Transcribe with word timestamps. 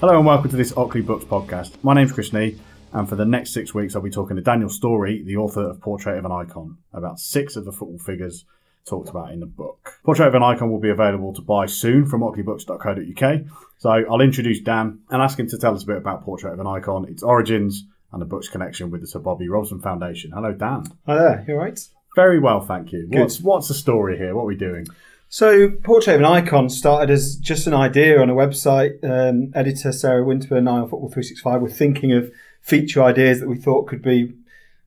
Hello 0.00 0.16
and 0.16 0.24
welcome 0.24 0.48
to 0.48 0.56
this 0.56 0.72
Ockley 0.76 1.00
Books 1.00 1.24
podcast. 1.24 1.72
My 1.82 1.92
name's 1.92 2.12
Chris 2.12 2.32
Nee, 2.32 2.56
and 2.92 3.08
for 3.08 3.16
the 3.16 3.24
next 3.24 3.52
six 3.52 3.74
weeks, 3.74 3.96
I'll 3.96 4.02
be 4.02 4.10
talking 4.10 4.36
to 4.36 4.42
Daniel 4.42 4.68
Storey, 4.68 5.24
the 5.24 5.36
author 5.38 5.70
of 5.70 5.80
Portrait 5.80 6.16
of 6.16 6.24
an 6.24 6.30
Icon, 6.30 6.78
about 6.92 7.18
six 7.18 7.56
of 7.56 7.64
the 7.64 7.72
football 7.72 7.98
figures 7.98 8.44
talked 8.86 9.08
about 9.08 9.32
in 9.32 9.40
the 9.40 9.46
book. 9.46 9.98
Portrait 10.04 10.28
of 10.28 10.36
an 10.36 10.44
Icon 10.44 10.70
will 10.70 10.78
be 10.78 10.90
available 10.90 11.34
to 11.34 11.42
buy 11.42 11.66
soon 11.66 12.06
from 12.06 12.20
ockleybooks.co.uk. 12.20 13.40
So 13.78 13.90
I'll 13.90 14.20
introduce 14.20 14.60
Dan 14.60 15.00
and 15.10 15.20
ask 15.20 15.36
him 15.36 15.48
to 15.48 15.58
tell 15.58 15.74
us 15.74 15.82
a 15.82 15.86
bit 15.86 15.96
about 15.96 16.22
Portrait 16.22 16.52
of 16.52 16.60
an 16.60 16.68
Icon, 16.68 17.08
its 17.08 17.24
origins, 17.24 17.84
and 18.12 18.22
the 18.22 18.26
book's 18.26 18.48
connection 18.48 18.92
with 18.92 19.00
the 19.00 19.08
Sir 19.08 19.18
Bobby 19.18 19.48
Robson 19.48 19.80
Foundation. 19.80 20.30
Hello, 20.32 20.52
Dan. 20.52 20.84
Hi 21.06 21.14
there, 21.16 21.44
you 21.48 21.54
alright? 21.54 21.80
Very 22.14 22.38
well, 22.38 22.60
thank 22.60 22.92
you. 22.92 23.08
Good. 23.10 23.18
What's 23.20 23.40
what's 23.40 23.68
the 23.68 23.74
story 23.74 24.16
here? 24.16 24.34
What 24.34 24.42
are 24.42 24.46
we 24.46 24.56
doing? 24.56 24.86
So, 25.30 25.68
Portrait 25.68 26.14
of 26.14 26.20
an 26.20 26.26
Icon 26.26 26.70
started 26.70 27.10
as 27.10 27.36
just 27.36 27.66
an 27.66 27.74
idea 27.74 28.18
on 28.18 28.30
a 28.30 28.34
website. 28.34 29.04
Um, 29.04 29.52
editor 29.54 29.92
Sarah 29.92 30.24
Winterburn 30.24 30.58
and 30.58 30.68
I 30.70 30.78
on 30.78 30.88
Football 30.88 31.10
365 31.10 31.60
were 31.60 31.68
thinking 31.68 32.12
of 32.12 32.32
feature 32.62 33.02
ideas 33.02 33.40
that 33.40 33.48
we 33.48 33.58
thought 33.58 33.88
could 33.88 34.00
be 34.00 34.32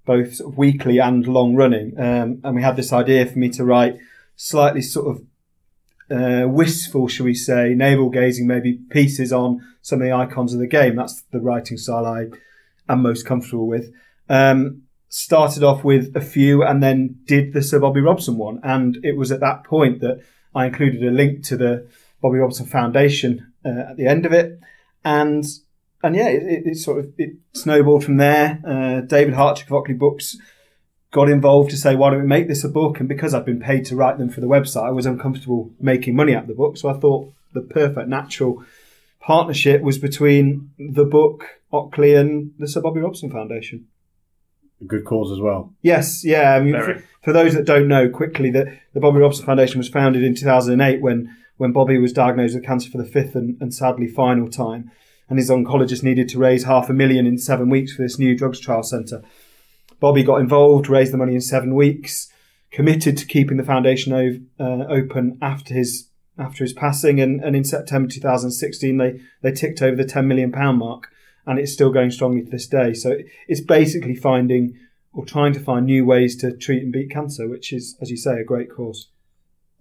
both 0.04 0.36
sort 0.36 0.52
of 0.52 0.58
weekly 0.58 0.98
and 0.98 1.28
long 1.28 1.56
running. 1.56 1.94
Um, 1.96 2.42
and 2.44 2.56
we 2.56 2.64
had 2.64 2.76
this 2.76 2.92
idea 2.92 3.28
for 3.28 3.38
me 3.38 3.50
to 3.50 3.64
write 3.64 4.00
slightly 4.36 4.82
sort 4.82 5.16
of 5.16 5.24
uh, 6.10 6.48
wistful, 6.48 7.08
shall 7.08 7.28
we 7.28 7.36
say, 7.36 7.76
navel 7.76 8.10
gazing 8.10 8.48
maybe 8.48 8.80
pieces 8.90 9.32
on 9.32 9.62
some 9.84 10.02
of 10.02 10.08
the 10.08 10.14
icons 10.14 10.56
of 10.56 10.60
the 10.60 10.68
game. 10.68 10.96
That's 10.96 11.22
the 11.32 11.40
writing 11.40 11.78
style 11.78 12.08
I 12.08 12.30
am 12.90 13.04
most 13.04 13.28
comfortable 13.28 13.68
with. 13.68 13.94
Um, 14.28 14.82
started 15.12 15.62
off 15.62 15.84
with 15.84 16.16
a 16.16 16.22
few 16.22 16.64
and 16.64 16.82
then 16.82 17.20
did 17.26 17.52
the 17.52 17.62
Sir 17.62 17.80
Bobby 17.80 18.00
Robson 18.00 18.38
one. 18.38 18.62
And 18.64 18.98
it 19.04 19.18
was 19.18 19.32
at 19.32 19.42
that 19.42 19.66
point 19.66 20.00
that 20.00 20.22
I 20.56 20.66
included 20.66 21.04
a 21.04 21.12
link 21.12 21.44
to 21.46 21.58
the 21.58 21.88
Bobby 22.22 22.38
Robson 22.38 22.66
Foundation 22.66 23.54
uh, 23.66 23.92
at 23.92 23.98
the 23.98 24.08
end 24.08 24.26
of 24.26 24.32
it. 24.32 24.60
And 25.04 25.46
and 26.02 26.16
yeah, 26.16 26.30
it, 26.30 26.44
it, 26.44 26.64
it 26.66 26.78
sort 26.78 27.00
of 27.00 27.12
it 27.18 27.36
snowballed 27.54 28.06
from 28.06 28.18
there. 28.18 28.62
Uh, 28.66 29.02
David 29.02 29.34
Hartrick 29.34 29.68
of 29.68 29.74
Ockley 29.74 29.96
Books 29.96 30.38
got 31.12 31.30
involved 31.30 31.72
to 31.72 31.78
say, 31.78 31.94
why 31.94 32.10
don't 32.10 32.22
we 32.22 32.28
make 32.28 32.48
this 32.48 32.64
a 32.64 32.70
book? 32.70 33.02
And 33.02 33.10
because 33.10 33.34
I'd 33.34 33.46
been 33.46 33.60
paid 33.60 33.86
to 33.88 33.98
write 33.98 34.18
them 34.18 34.30
for 34.30 34.40
the 34.40 34.48
website, 34.48 34.88
I 34.88 34.92
was 34.92 35.06
uncomfortable 35.06 35.72
making 35.78 36.16
money 36.16 36.34
out 36.34 36.44
of 36.44 36.48
the 36.48 36.56
book. 36.56 36.78
So 36.78 36.88
I 36.88 36.98
thought 36.98 37.34
the 37.54 37.62
perfect 37.62 38.08
natural 38.08 38.64
partnership 39.20 39.82
was 39.82 39.98
between 39.98 40.72
the 40.80 41.04
book, 41.04 41.44
Ockley, 41.72 42.16
and 42.16 42.54
the 42.58 42.68
Sir 42.68 42.80
Bobby 42.80 43.02
Robson 43.02 43.30
Foundation. 43.30 43.88
A 44.82 44.86
good 44.86 45.06
cause 45.06 45.32
as 45.32 45.40
well. 45.40 45.74
Yes, 45.82 46.26
yeah. 46.26 46.56
I 46.56 46.60
mean, 46.62 46.74
for, 46.82 47.04
for 47.22 47.34
those 47.34 47.54
that 47.54 47.66
don't 47.66 47.88
know, 47.88 48.10
quickly, 48.10 48.50
the, 48.50 48.78
the 48.94 49.00
Bobby 49.00 49.20
Robson 49.20 49.46
Foundation 49.46 49.78
was 49.78 49.90
founded 49.90 50.24
in 50.24 50.36
2008 50.36 51.02
when, 51.02 51.36
when 51.58 51.72
Bobby 51.72 51.98
was 51.98 52.14
diagnosed 52.14 52.56
with 52.56 52.66
cancer 52.66 52.90
for 52.90 52.98
the 52.98 53.06
fifth 53.06 53.36
and, 53.36 53.58
and 53.62 53.74
sadly 53.74 54.08
final 54.08 54.50
time. 54.50 54.92
And 55.30 55.38
his 55.40 55.50
oncologist 55.50 56.04
needed 56.04 56.28
to 56.30 56.40
raise 56.40 56.66
half 56.66 56.90
a 56.90 56.94
million 56.94 57.26
in 57.26 57.38
seven 57.38 57.70
weeks 57.70 57.94
for 57.94 58.02
this 58.02 58.20
new 58.20 58.36
drugs 58.38 58.60
trial 58.60 58.84
centre. 58.84 59.24
Bobby 60.00 60.24
got 60.24 60.42
involved, 60.42 60.90
raised 60.90 61.14
the 61.14 61.18
money 61.18 61.36
in 61.36 61.42
seven 61.42 61.76
weeks, 61.76 62.28
committed 62.72 63.16
to 63.18 63.26
keeping 63.26 63.58
the 63.58 63.64
foundation 63.64 64.12
o- 64.12 64.64
uh, 64.64 64.86
open 64.88 65.38
after 65.42 65.74
his 65.74 66.10
after 66.38 66.64
his 66.64 66.74
passing, 66.74 67.20
and, 67.22 67.42
and 67.44 67.56
in 67.56 67.64
September 67.64 68.10
2016 68.10 68.98
they 68.98 69.22
they 69.42 69.52
ticked 69.52 69.82
over 69.82 69.96
the 69.96 70.06
10 70.06 70.28
million 70.28 70.52
pound 70.52 70.80
mark, 70.80 71.10
and 71.46 71.60
it's 71.60 71.74
still 71.74 71.92
going 71.92 72.12
strongly 72.12 72.44
to 72.44 72.50
this 72.50 72.68
day. 72.68 72.94
So 72.94 73.18
it's 73.48 73.62
basically 73.62 74.16
finding 74.16 74.78
or 75.14 75.26
trying 75.26 75.54
to 75.54 75.60
find 75.60 75.86
new 75.86 76.06
ways 76.06 76.36
to 76.38 76.56
treat 76.56 76.84
and 76.84 76.92
beat 76.92 77.12
cancer, 77.12 77.48
which 77.48 77.74
is, 77.74 77.98
as 78.02 78.10
you 78.10 78.18
say, 78.18 78.40
a 78.40 78.46
great 78.46 78.74
cause. 78.74 79.10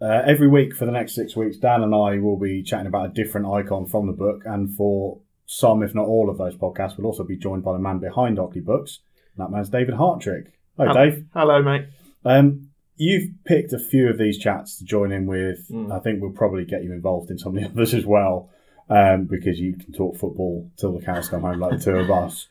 Uh, 0.03 0.23
every 0.27 0.49
week 0.49 0.75
for 0.75 0.87
the 0.87 0.93
next 0.93 1.15
six 1.15 1.37
weeks, 1.37 1.59
Dan 1.59 1.83
and 1.83 1.95
I 1.95 2.19
will 2.19 2.39
be 2.39 2.63
chatting 2.63 2.87
about 2.87 3.11
a 3.11 3.13
different 3.13 3.47
icon 3.47 3.87
from 3.87 4.07
the 4.07 4.13
book, 4.13 4.43
and 4.47 4.75
for 4.75 5.21
some, 5.47 5.83
if 5.83 5.95
not 5.95 6.07
all, 6.07 6.31
of 6.31 6.39
those 6.39 6.57
podcasts, 6.57 6.97
we'll 6.97 7.07
also 7.07 7.25
be 7.25 7.37
joined 7.37 7.65
by 7.65 7.73
the 7.73 7.79
man 7.79 7.99
behind 7.99 8.39
Ockley 8.39 8.61
Books. 8.61 9.01
And 9.37 9.45
that 9.45 9.51
man's 9.51 9.69
David 9.69 9.95
Hartrick. 9.95 10.53
Hello, 10.77 10.93
Hello. 10.93 11.11
Dave. 11.11 11.27
Hello, 11.35 11.63
mate. 11.63 11.87
Um, 12.25 12.71
you've 12.97 13.31
picked 13.45 13.73
a 13.73 13.79
few 13.79 14.09
of 14.09 14.17
these 14.17 14.39
chats 14.39 14.79
to 14.79 14.85
join 14.85 15.13
in 15.13 15.27
with. 15.27 15.69
Mm. 15.71 15.93
I 15.93 15.99
think 16.01 16.23
we'll 16.23 16.33
probably 16.33 16.65
get 16.65 16.85
you 16.85 16.93
involved 16.93 17.31
in 17.31 17.39
some 17.39 17.57
of 17.57 17.63
the 17.63 17.69
others 17.71 17.93
as 17.93 18.07
well, 18.07 18.51
um, 18.91 19.25
because 19.25 19.59
you 19.59 19.75
can 19.77 19.93
talk 19.93 20.17
football 20.17 20.71
till 20.77 20.93
the 20.93 21.05
cows 21.05 21.29
come 21.29 21.43
home, 21.43 21.61
like 21.61 21.79
the 21.79 21.85
two 21.85 21.97
of 21.97 22.11
us. 22.11 22.49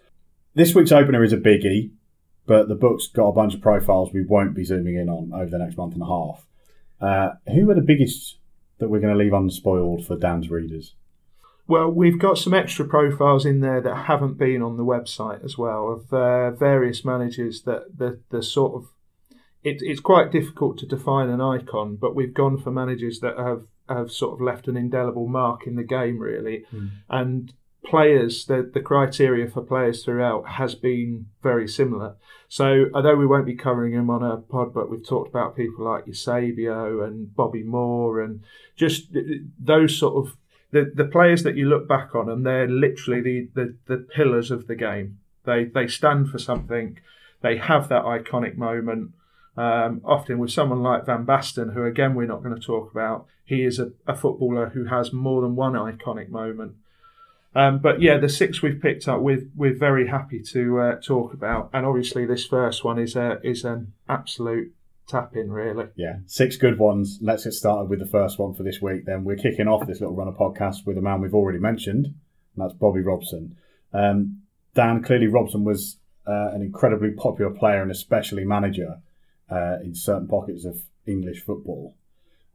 This 0.56 0.74
week's 0.74 0.92
opener 0.92 1.24
is 1.24 1.34
a 1.34 1.38
biggie, 1.38 1.92
but 2.48 2.70
the 2.70 2.76
book's 2.76 3.08
got 3.08 3.28
a 3.28 3.34
bunch 3.34 3.54
of 3.54 3.62
profiles 3.62 4.12
we 4.14 4.24
won't 4.24 4.56
be 4.56 4.64
zooming 4.64 4.96
in 4.96 5.10
on 5.10 5.32
over 5.34 5.52
the 5.52 5.60
next 5.60 5.78
month 5.78 5.94
and 5.94 6.02
a 6.02 6.06
half. 6.06 6.46
Uh, 7.00 7.30
who 7.54 7.70
are 7.70 7.76
the 7.76 7.82
biggest 7.82 8.38
that 8.80 8.90
we're 8.90 9.00
going 9.00 9.14
to 9.14 9.20
leave 9.20 9.34
unspoiled 9.34 10.06
for 10.06 10.18
Dan's 10.18 10.50
readers? 10.50 10.96
Well, 11.68 11.92
we've 11.92 12.18
got 12.18 12.38
some 12.38 12.54
extra 12.54 12.86
profiles 12.86 13.46
in 13.46 13.60
there 13.60 13.82
that 13.82 14.06
haven't 14.06 14.40
been 14.40 14.64
on 14.64 14.78
the 14.78 14.86
website 14.86 15.44
as 15.44 15.58
well 15.58 15.92
of 15.92 16.12
uh, 16.12 16.52
various 16.52 17.06
managers 17.06 17.62
that 17.64 17.98
the 17.98 18.22
the 18.32 18.42
sort 18.42 18.74
of 18.74 18.90
it, 19.62 19.80
it's 19.82 20.00
quite 20.00 20.32
difficult 20.32 20.78
to 20.80 20.88
define 20.88 21.30
an 21.30 21.42
icon, 21.42 21.98
but 21.98 22.16
we've 22.16 22.34
gone 22.34 22.58
for 22.58 22.72
managers 22.72 23.20
that 23.20 23.38
have 23.38 23.64
have 23.90 24.12
sort 24.12 24.34
of 24.34 24.42
left 24.42 24.68
an 24.68 24.78
indelible 24.78 25.28
mark 25.28 25.68
in 25.68 25.76
the 25.76 25.84
game 25.84 26.20
really, 26.20 26.66
hmm. 26.70 26.88
and 27.10 27.54
players 27.84 28.46
the 28.46 28.70
the 28.74 28.82
criteria 28.82 29.50
for 29.50 29.62
players 29.62 30.04
throughout 30.04 30.48
has 30.48 30.76
been 30.76 31.28
very 31.42 31.68
similar. 31.68 32.16
So 32.48 32.86
although 32.94 33.16
we 33.16 33.28
won't 33.28 33.46
be 33.46 33.56
covering 33.56 33.94
them 33.96 34.10
on 34.10 34.24
a 34.24 34.38
pod, 34.38 34.74
but 34.74 34.90
we've 34.90 35.08
talked 35.08 35.30
about 35.30 35.56
people 35.56 35.86
like 35.86 36.08
Eusebio 36.08 37.04
and 37.04 37.34
Bobby 37.36 37.64
Moore 37.64 38.22
and 38.22 38.42
just 38.76 39.16
uh, 39.16 39.22
those 39.60 39.98
sort 39.98 40.16
of 40.16 40.36
the, 40.72 40.92
the 40.94 41.06
players 41.06 41.44
that 41.44 41.56
you 41.56 41.68
look 41.68 41.88
back 41.88 42.14
on 42.14 42.30
and 42.30 42.46
they're 42.46 42.68
literally 42.68 43.22
the, 43.22 43.50
the, 43.56 43.76
the 43.88 43.98
pillars 43.98 44.52
of 44.52 44.68
the 44.68 44.76
game. 44.76 45.20
They 45.46 45.66
they 45.66 45.88
stand 45.88 46.30
for 46.30 46.40
something. 46.40 47.00
They 47.42 47.58
have 47.58 47.88
that 47.90 48.04
iconic 48.04 48.58
moment. 48.58 49.12
Um, 49.58 50.02
often 50.06 50.40
with 50.40 50.52
someone 50.52 50.82
like 50.82 51.06
Van 51.06 51.26
Basten, 51.26 51.74
who 51.74 51.84
again 51.84 52.16
we're 52.16 52.28
not 52.28 52.44
going 52.44 52.56
to 52.56 52.62
talk 52.62 52.92
about, 52.92 53.26
he 53.44 53.64
is 53.64 53.80
a, 53.80 53.92
a 54.08 54.16
footballer 54.16 54.70
who 54.70 54.86
has 54.86 55.12
more 55.12 55.42
than 55.42 55.56
one 55.56 55.74
iconic 55.74 56.30
moment. 56.30 56.76
Um, 57.56 57.80
but 57.80 58.02
yeah, 58.02 58.18
the 58.18 58.30
six 58.30 58.62
we've 58.62 58.82
picked 58.82 59.08
up, 59.08 59.22
we're 59.22 59.48
we're 59.56 59.76
very 59.76 60.08
happy 60.08 60.42
to 60.54 60.80
uh, 60.80 60.96
talk 61.02 61.34
about, 61.34 61.70
and 61.74 61.86
obviously 61.86 62.26
this 62.26 62.46
first 62.46 62.84
one 62.84 63.00
is 63.00 63.16
a 63.16 63.40
is 63.44 63.66
an 63.66 63.94
absolute 64.08 64.72
tap 65.08 65.36
in, 65.36 65.52
really. 65.52 65.88
Yeah, 65.96 66.18
six 66.28 66.56
good 66.58 66.78
ones. 66.78 67.18
Let's 67.22 67.44
get 67.44 67.54
started 67.54 67.90
with 67.90 68.00
the 68.00 68.06
first 68.06 68.38
one 68.38 68.54
for 68.54 68.64
this 68.64 68.82
week. 68.82 69.06
Then 69.06 69.24
we're 69.24 69.36
kicking 69.36 69.68
off 69.68 69.88
this 69.88 70.00
little 70.00 70.16
run 70.16 70.28
of 70.28 70.36
podcast 70.36 70.86
with 70.86 70.98
a 70.98 71.02
man 71.02 71.22
we've 71.22 71.34
already 71.34 71.60
mentioned, 71.60 72.06
and 72.06 72.16
that's 72.56 72.74
Bobby 72.74 73.02
Robson. 73.02 73.58
Um, 73.94 74.44
Dan, 74.76 75.02
clearly 75.02 75.28
Robson 75.28 75.64
was 75.64 75.98
uh, 76.28 76.52
an 76.54 76.62
incredibly 76.62 77.12
popular 77.12 77.52
player 77.52 77.82
and 77.82 77.90
especially 77.90 78.46
manager 78.46 79.02
uh, 79.52 79.78
in 79.84 79.96
certain 79.96 80.28
pockets 80.28 80.66
of 80.66 80.82
English 81.06 81.44
football, 81.44 81.96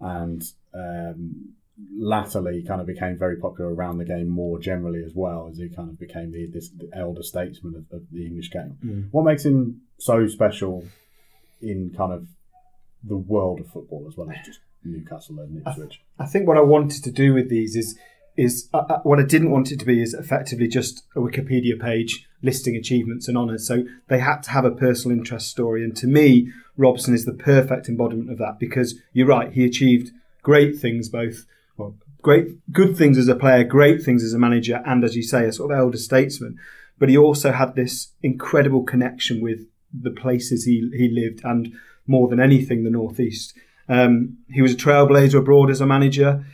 and 0.00 0.43
um, 0.75 1.55
latterly 1.99 2.62
kind 2.62 2.81
of 2.81 2.87
became 2.87 3.19
very 3.19 3.37
popular 3.37 3.75
around 3.75 3.99
the 3.99 4.05
game 4.05 4.28
more 4.28 4.59
generally 4.59 5.03
as 5.04 5.12
well 5.15 5.49
as 5.50 5.59
he 5.59 5.69
kind 5.69 5.88
of 5.88 5.99
became 5.99 6.31
the, 6.31 6.47
this, 6.47 6.69
the 6.71 6.88
elder 6.94 7.22
statesman 7.22 7.75
of, 7.75 7.97
of 7.97 8.03
the 8.12 8.25
English 8.25 8.50
game. 8.50 9.09
What 9.10 9.25
makes 9.25 9.44
him 9.44 9.83
so 9.99 10.27
special 10.28 10.84
in 11.60 11.93
kind 11.97 12.12
of 12.12 12.28
the 13.03 13.16
world 13.16 13.60
of 13.60 13.66
football 13.71 14.06
as 14.09 14.16
well 14.16 14.31
as 14.31 14.37
just 14.44 14.60
Newcastle 14.84 15.41
and 15.41 15.66
Ipswich? 15.66 16.00
I 16.19 16.27
think 16.27 16.47
what 16.47 16.56
I 16.56 16.62
wanted 16.62 17.03
to 17.04 17.10
do 17.10 17.34
with 17.34 17.49
these 17.49 17.75
is 17.75 17.99
is 18.37 18.69
uh, 18.75 18.78
uh, 18.78 19.00
what 19.03 19.19
I 19.19 19.22
didn't 19.22 19.50
want 19.50 19.71
it 19.71 19.78
to 19.78 19.84
be 19.84 20.03
is 20.03 20.15
effectively 20.15 20.69
just 20.69 21.05
a 21.15 21.21
Wikipedia 21.21 21.81
page 21.81 22.27
listing 22.43 22.77
achievements 22.77 23.28
and 23.28 23.39
honours. 23.39 23.67
So 23.67 23.84
they 24.09 24.19
had 24.19 24.43
to 24.45 24.50
have 24.50 24.65
a 24.65 24.71
personal 24.71 25.17
interest 25.17 25.49
story, 25.49 25.84
and 25.84 25.97
to 25.97 26.07
me, 26.07 26.51
Robson 26.77 27.15
is 27.15 27.25
the 27.25 27.33
perfect 27.33 27.89
embodiment 27.89 28.31
of 28.31 28.39
that 28.39 28.59
because 28.59 28.98
you're 29.13 29.27
right. 29.27 29.53
He 29.53 29.65
achieved 29.65 30.10
great 30.42 30.78
things, 30.78 31.09
both 31.09 31.47
well, 31.77 31.97
great 32.22 32.72
good 32.72 32.97
things 32.97 33.19
as 33.19 33.28
a 33.28 33.36
player, 33.36 33.65
great 33.65 34.03
things 34.03 34.25
as 34.25 34.33
a 34.33 34.39
manager, 34.39 34.83
and 34.84 35.04
as 35.04 35.16
you 35.16 35.22
say, 35.22 35.47
a 35.47 35.53
sort 35.53 35.72
of 35.72 35.78
elder 35.78 35.98
statesman. 35.98 36.59
But 36.98 37.09
he 37.09 37.16
also 37.16 37.53
had 37.53 37.75
this 37.75 38.13
incredible 38.22 38.84
connection 38.84 39.41
with 39.41 39.66
the 39.92 40.10
places 40.10 40.65
he 40.65 40.91
he 40.97 41.09
lived, 41.09 41.41
and 41.45 41.72
more 42.07 42.28
than 42.28 42.41
anything, 42.41 42.84
the 42.84 42.91
northeast. 42.91 43.54
Um, 43.89 44.39
he 44.51 44.63
was 44.63 44.72
a 44.72 44.77
trailblazer 44.77 45.39
abroad 45.39 45.71
as 45.71 45.80
a 45.80 45.87
manager. 45.87 46.45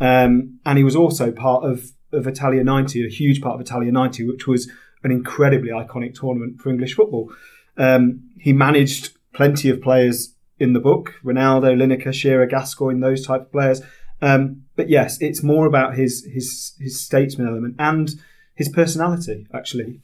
Um, 0.00 0.58
and 0.66 0.78
he 0.78 0.84
was 0.84 0.96
also 0.96 1.30
part 1.30 1.64
of, 1.64 1.90
of 2.12 2.26
Italia 2.26 2.64
90, 2.64 3.06
a 3.06 3.08
huge 3.08 3.40
part 3.40 3.54
of 3.54 3.60
Italia 3.60 3.92
90, 3.92 4.26
which 4.26 4.46
was 4.46 4.70
an 5.02 5.10
incredibly 5.10 5.70
iconic 5.70 6.18
tournament 6.18 6.60
for 6.60 6.70
English 6.70 6.94
football. 6.94 7.32
Um, 7.76 8.30
he 8.38 8.52
managed 8.52 9.16
plenty 9.32 9.68
of 9.68 9.82
players 9.82 10.34
in 10.58 10.72
the 10.72 10.80
book 10.80 11.14
Ronaldo, 11.24 11.76
Lineker, 11.76 12.12
Shearer, 12.12 12.46
Gascoigne, 12.46 13.00
those 13.00 13.26
type 13.26 13.42
of 13.42 13.52
players. 13.52 13.82
Um, 14.22 14.64
but 14.76 14.88
yes, 14.88 15.20
it's 15.20 15.42
more 15.42 15.66
about 15.66 15.96
his, 15.96 16.24
his, 16.32 16.74
his 16.80 17.00
statesman 17.00 17.48
element 17.48 17.76
and 17.78 18.10
his 18.54 18.68
personality, 18.68 19.46
actually. 19.52 20.00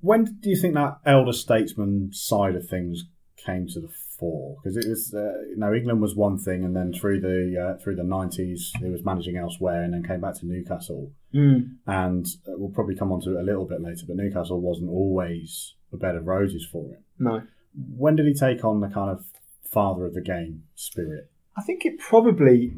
When 0.00 0.36
do 0.40 0.50
you 0.50 0.56
think 0.56 0.74
that 0.74 0.98
elder 1.06 1.32
statesman 1.32 2.12
side 2.12 2.54
of 2.54 2.68
things 2.68 3.04
came 3.36 3.66
to 3.68 3.80
the 3.80 3.88
for? 4.22 4.56
Because 4.62 4.76
it 4.76 4.88
was, 4.88 5.12
uh, 5.12 5.42
you 5.50 5.56
know, 5.56 5.74
England 5.74 6.00
was 6.00 6.14
one 6.14 6.38
thing, 6.38 6.64
and 6.64 6.76
then 6.76 6.92
through 6.92 7.20
the 7.20 7.60
uh, 7.60 7.82
through 7.82 7.96
the 7.96 8.04
nineties, 8.04 8.72
he 8.78 8.88
was 8.88 9.04
managing 9.04 9.36
elsewhere, 9.36 9.82
and 9.82 9.92
then 9.92 10.04
came 10.04 10.20
back 10.20 10.36
to 10.36 10.46
Newcastle. 10.46 11.10
Mm. 11.34 11.78
And 11.86 12.24
uh, 12.46 12.52
we'll 12.54 12.70
probably 12.70 12.94
come 12.94 13.10
on 13.10 13.20
to 13.22 13.36
it 13.36 13.40
a 13.40 13.44
little 13.44 13.66
bit 13.66 13.80
later, 13.80 14.04
but 14.06 14.16
Newcastle 14.16 14.60
wasn't 14.60 14.90
always 14.90 15.74
a 15.92 15.96
bed 15.96 16.14
of 16.14 16.26
roses 16.26 16.64
for 16.70 16.86
him. 16.86 17.02
No. 17.18 17.42
When 17.74 18.14
did 18.14 18.26
he 18.26 18.34
take 18.34 18.64
on 18.64 18.80
the 18.80 18.88
kind 18.88 19.10
of 19.10 19.24
father 19.68 20.06
of 20.06 20.14
the 20.14 20.20
game 20.20 20.62
spirit? 20.76 21.28
I 21.56 21.62
think 21.62 21.84
it 21.84 21.98
probably 21.98 22.74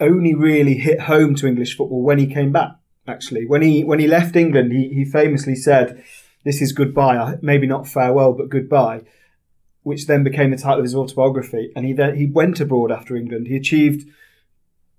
only 0.00 0.34
really 0.34 0.74
hit 0.74 1.00
home 1.00 1.34
to 1.36 1.46
English 1.46 1.76
football 1.76 2.02
when 2.02 2.18
he 2.18 2.26
came 2.26 2.50
back. 2.50 2.72
Actually, 3.06 3.46
when 3.46 3.62
he 3.62 3.84
when 3.84 3.98
he 3.98 4.06
left 4.06 4.36
England, 4.36 4.72
he, 4.72 4.88
he 4.88 5.04
famously 5.04 5.54
said, 5.54 6.02
"This 6.44 6.62
is 6.62 6.72
goodbye. 6.72 7.36
Maybe 7.42 7.66
not 7.66 7.86
farewell, 7.86 8.32
but 8.32 8.48
goodbye." 8.48 9.02
Which 9.88 10.06
then 10.06 10.22
became 10.22 10.50
the 10.50 10.58
title 10.58 10.80
of 10.80 10.84
his 10.84 10.94
autobiography. 10.94 11.72
And 11.74 11.86
he 11.86 11.94
then 11.94 12.14
he 12.14 12.26
went 12.26 12.60
abroad 12.60 12.92
after 12.92 13.16
England. 13.16 13.46
He 13.46 13.56
achieved 13.56 14.06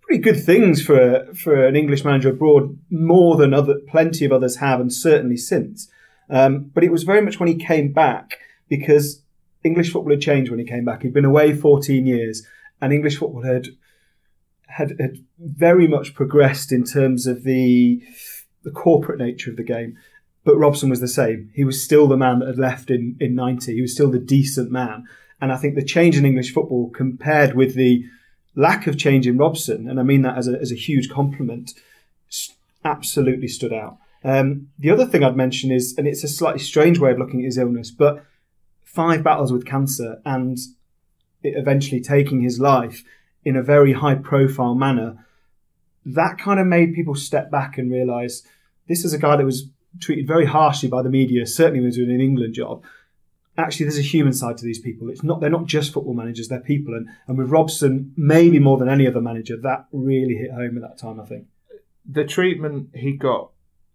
pretty 0.01 0.19
good 0.19 0.43
things 0.43 0.81
for 0.81 1.27
for 1.35 1.63
an 1.63 1.75
English 1.75 2.03
manager 2.03 2.29
abroad, 2.29 2.75
more 2.89 3.37
than 3.37 3.53
other 3.53 3.75
plenty 3.87 4.25
of 4.25 4.31
others 4.31 4.55
have, 4.55 4.79
and 4.79 4.91
certainly 4.91 5.37
since. 5.37 5.87
Um, 6.31 6.71
but 6.73 6.83
it 6.83 6.91
was 6.91 7.03
very 7.03 7.21
much 7.21 7.39
when 7.39 7.49
he 7.49 7.55
came 7.55 7.93
back 7.93 8.39
because 8.67 9.21
English 9.63 9.91
football 9.93 10.11
had 10.11 10.21
changed 10.21 10.49
when 10.49 10.59
he 10.59 10.65
came 10.65 10.85
back. 10.85 11.03
He'd 11.03 11.13
been 11.13 11.23
away 11.23 11.53
14 11.53 12.07
years, 12.07 12.47
and 12.81 12.91
English 12.91 13.17
football 13.17 13.43
had 13.43 13.67
had, 14.65 14.99
had 14.99 15.23
very 15.37 15.87
much 15.87 16.15
progressed 16.15 16.71
in 16.71 16.83
terms 16.83 17.27
of 17.27 17.43
the 17.43 18.01
the 18.63 18.71
corporate 18.71 19.19
nature 19.19 19.51
of 19.51 19.57
the 19.57 19.63
game. 19.63 19.97
But 20.43 20.57
Robson 20.57 20.89
was 20.89 21.01
the 21.01 21.07
same. 21.07 21.51
He 21.53 21.63
was 21.63 21.83
still 21.83 22.07
the 22.07 22.17
man 22.17 22.39
that 22.39 22.47
had 22.47 22.57
left 22.57 22.89
in, 22.89 23.17
in 23.19 23.35
90. 23.35 23.75
He 23.75 23.81
was 23.81 23.93
still 23.93 24.09
the 24.09 24.19
decent 24.19 24.71
man. 24.71 25.05
And 25.41 25.51
I 25.51 25.57
think 25.57 25.75
the 25.75 25.83
change 25.83 26.17
in 26.17 26.25
English 26.25 26.53
football 26.53 26.89
compared 26.89 27.55
with 27.55 27.75
the 27.75 28.05
lack 28.55 28.87
of 28.87 28.97
change 28.97 29.27
in 29.27 29.37
Robson, 29.37 29.89
and 29.89 29.99
I 29.99 30.03
mean 30.03 30.21
that 30.23 30.37
as 30.37 30.47
a, 30.47 30.59
as 30.59 30.71
a 30.71 30.75
huge 30.75 31.09
compliment, 31.09 31.73
absolutely 32.83 33.47
stood 33.47 33.73
out. 33.73 33.97
Um, 34.23 34.69
the 34.77 34.89
other 34.89 35.05
thing 35.05 35.23
I'd 35.23 35.37
mention 35.37 35.71
is, 35.71 35.95
and 35.97 36.07
it's 36.07 36.23
a 36.23 36.27
slightly 36.27 36.59
strange 36.59 36.99
way 36.99 37.11
of 37.11 37.19
looking 37.19 37.39
at 37.39 37.45
his 37.45 37.57
illness, 37.57 37.91
but 37.91 38.25
five 38.83 39.23
battles 39.23 39.53
with 39.53 39.65
cancer 39.65 40.21
and 40.25 40.57
it 41.41 41.53
eventually 41.55 42.01
taking 42.01 42.41
his 42.41 42.59
life 42.59 43.03
in 43.45 43.55
a 43.55 43.63
very 43.63 43.93
high 43.93 44.15
profile 44.15 44.75
manner, 44.75 45.25
that 46.05 46.37
kind 46.37 46.59
of 46.59 46.67
made 46.67 46.93
people 46.93 47.15
step 47.15 47.49
back 47.49 47.77
and 47.77 47.91
realise 47.91 48.43
this 48.87 49.05
is 49.05 49.13
a 49.13 49.17
guy 49.17 49.37
that 49.37 49.45
was 49.45 49.69
treated 49.99 50.27
very 50.27 50.45
harshly 50.45 50.89
by 50.89 51.01
the 51.01 51.09
media, 51.09 51.45
certainly 51.45 51.79
when 51.79 51.85
he 51.85 51.87
was 51.87 51.95
doing 51.95 52.11
an 52.11 52.21
England 52.21 52.53
job. 52.53 52.83
Actually, 53.57 53.85
there's 53.85 53.97
a 53.97 54.03
human 54.03 54.33
side 54.33 54.57
to 54.57 54.63
these 54.63 54.79
people. 54.79 55.09
It's 55.09 55.23
not 55.23 55.41
they're 55.41 55.49
not 55.49 55.65
just 55.65 55.93
football 55.93 56.13
managers; 56.13 56.47
they're 56.47 56.61
people. 56.61 56.93
And, 56.93 57.07
and 57.27 57.37
with 57.37 57.49
Robson, 57.49 58.13
maybe 58.15 58.59
more 58.59 58.77
than 58.77 58.89
any 58.89 59.07
other 59.07 59.21
manager, 59.21 59.57
that 59.57 59.87
really 59.91 60.35
hit 60.35 60.51
home 60.51 60.77
at 60.77 60.81
that 60.81 60.97
time. 60.97 61.19
I 61.19 61.25
think 61.25 61.47
the 62.09 62.23
treatment 62.23 62.89
he 62.95 63.13
got 63.13 63.51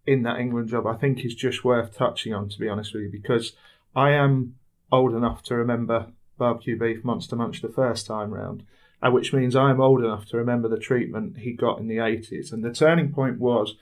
in 0.07 0.23
that 0.25 0.39
England 0.39 0.69
job, 0.69 0.87
I 0.87 0.97
think, 0.97 1.25
is 1.25 1.35
just 1.35 1.65
worth 1.65 1.97
touching 1.97 2.35
on. 2.35 2.49
To 2.49 2.59
be 2.59 2.69
honest 2.69 2.93
with 2.93 3.05
you, 3.05 3.11
because 3.11 3.53
I 3.97 4.11
am 4.11 4.57
old 4.93 5.15
enough 5.15 5.43
to 5.45 5.55
remember 5.55 6.09
barbecue 6.37 6.79
beef 6.79 7.05
monster 7.05 7.37
munch 7.37 7.63
the 7.63 7.69
first 7.69 8.07
time 8.07 8.33
round, 8.33 8.65
uh, 9.03 9.11
which 9.11 9.33
means 9.33 9.55
I'm 9.55 9.81
old 9.81 10.01
enough 10.01 10.27
to 10.27 10.37
remember 10.37 10.69
the 10.69 10.79
treatment 10.79 11.39
he 11.39 11.53
got 11.53 11.79
in 11.79 11.89
the 11.89 11.97
80s. 11.97 12.53
And 12.53 12.65
the 12.65 12.73
turning 12.73 13.13
point 13.13 13.39
was 13.39 13.77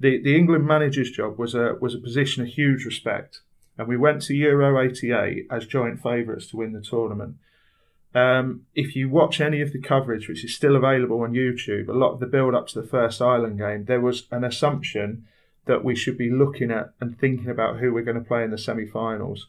the, 0.00 0.20
the 0.22 0.36
England 0.36 0.66
manager's 0.66 1.10
job 1.10 1.38
was 1.38 1.54
a 1.54 1.76
was 1.80 1.94
a 1.94 1.98
position 1.98 2.42
of 2.42 2.48
huge 2.48 2.84
respect, 2.84 3.40
and 3.76 3.86
we 3.86 3.96
went 3.96 4.22
to 4.22 4.34
Euro 4.34 4.80
'88 4.80 5.46
as 5.50 5.66
joint 5.66 6.02
favourites 6.02 6.46
to 6.48 6.56
win 6.56 6.72
the 6.72 6.80
tournament. 6.80 7.36
Um, 8.14 8.62
if 8.74 8.96
you 8.96 9.08
watch 9.08 9.40
any 9.40 9.60
of 9.60 9.72
the 9.72 9.80
coverage, 9.80 10.28
which 10.28 10.44
is 10.44 10.54
still 10.54 10.74
available 10.74 11.20
on 11.20 11.32
YouTube, 11.32 11.88
a 11.88 11.92
lot 11.92 12.12
of 12.12 12.20
the 12.20 12.26
build 12.26 12.54
up 12.54 12.66
to 12.68 12.80
the 12.80 12.88
first 12.88 13.22
Ireland 13.22 13.58
game, 13.58 13.84
there 13.84 14.00
was 14.00 14.26
an 14.32 14.42
assumption 14.42 15.26
that 15.66 15.84
we 15.84 15.94
should 15.94 16.18
be 16.18 16.30
looking 16.30 16.70
at 16.72 16.92
and 17.00 17.16
thinking 17.16 17.48
about 17.48 17.78
who 17.78 17.92
we're 17.92 18.02
going 18.02 18.20
to 18.20 18.26
play 18.26 18.42
in 18.42 18.50
the 18.50 18.58
semi-finals. 18.58 19.46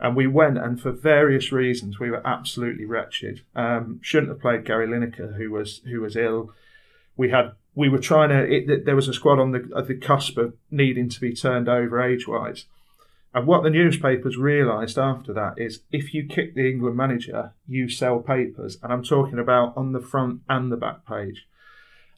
And 0.00 0.16
we 0.16 0.26
went, 0.26 0.58
and 0.58 0.78
for 0.78 0.90
various 0.90 1.52
reasons, 1.52 1.98
we 1.98 2.10
were 2.10 2.26
absolutely 2.26 2.84
wretched. 2.84 3.42
Um, 3.54 4.00
shouldn't 4.02 4.32
have 4.32 4.40
played 4.40 4.66
Gary 4.66 4.86
Lineker, 4.86 5.36
who 5.36 5.50
was 5.50 5.80
who 5.84 6.00
was 6.00 6.16
ill. 6.16 6.52
We 7.16 7.30
had 7.30 7.52
we 7.74 7.88
were 7.88 7.98
trying 7.98 8.28
to. 8.30 8.44
It, 8.44 8.84
there 8.84 8.96
was 8.96 9.08
a 9.08 9.14
squad 9.14 9.38
on 9.38 9.52
the 9.52 9.68
at 9.76 9.88
the 9.88 9.96
cusp 9.96 10.38
of 10.38 10.54
needing 10.70 11.08
to 11.08 11.20
be 11.20 11.34
turned 11.34 11.68
over 11.68 12.00
age 12.00 12.26
wise. 12.28 12.66
And 13.34 13.48
what 13.48 13.64
the 13.64 13.70
newspapers 13.70 14.36
realised 14.36 14.96
after 14.96 15.32
that 15.32 15.54
is 15.56 15.80
if 15.90 16.14
you 16.14 16.24
kick 16.24 16.54
the 16.54 16.70
England 16.70 16.96
manager, 16.96 17.52
you 17.66 17.88
sell 17.88 18.20
papers. 18.20 18.78
And 18.80 18.92
I'm 18.92 19.02
talking 19.02 19.40
about 19.40 19.76
on 19.76 19.92
the 19.92 20.00
front 20.00 20.42
and 20.48 20.70
the 20.70 20.76
back 20.76 21.04
page. 21.04 21.46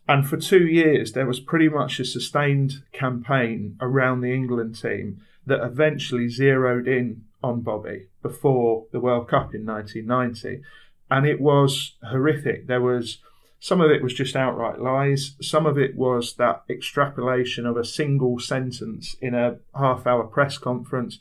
And 0.07 0.29
for 0.29 0.37
two 0.37 0.67
years, 0.67 1.13
there 1.13 1.27
was 1.27 1.41
pretty 1.41 1.71
much 1.71 1.99
a 1.99 2.05
sustained 2.05 2.83
campaign 2.93 3.77
around 3.81 4.21
the 4.21 4.33
England 4.33 4.81
team 4.81 5.23
that 5.47 5.65
eventually 5.65 6.29
zeroed 6.29 6.87
in 6.87 7.25
on 7.43 7.63
Bobby 7.63 8.09
before 8.23 8.85
the 8.93 9.01
World 9.01 9.29
Cup 9.29 9.55
in 9.55 9.65
1990. 9.65 10.63
And 11.11 11.27
it 11.27 11.41
was 11.41 11.95
horrific. 12.03 12.67
There 12.67 12.83
was 12.83 13.19
some 13.59 13.81
of 13.81 13.91
it 13.91 14.03
was 14.03 14.15
just 14.15 14.37
outright 14.37 14.81
lies. 14.81 15.35
Some 15.41 15.67
of 15.67 15.79
it 15.79 15.97
was 15.97 16.35
that 16.35 16.63
extrapolation 16.69 17.67
of 17.67 17.77
a 17.77 17.85
single 17.85 18.39
sentence 18.39 19.17
in 19.21 19.35
a 19.35 19.59
half 19.75 20.07
hour 20.07 20.25
press 20.25 20.59
conference. 20.59 21.19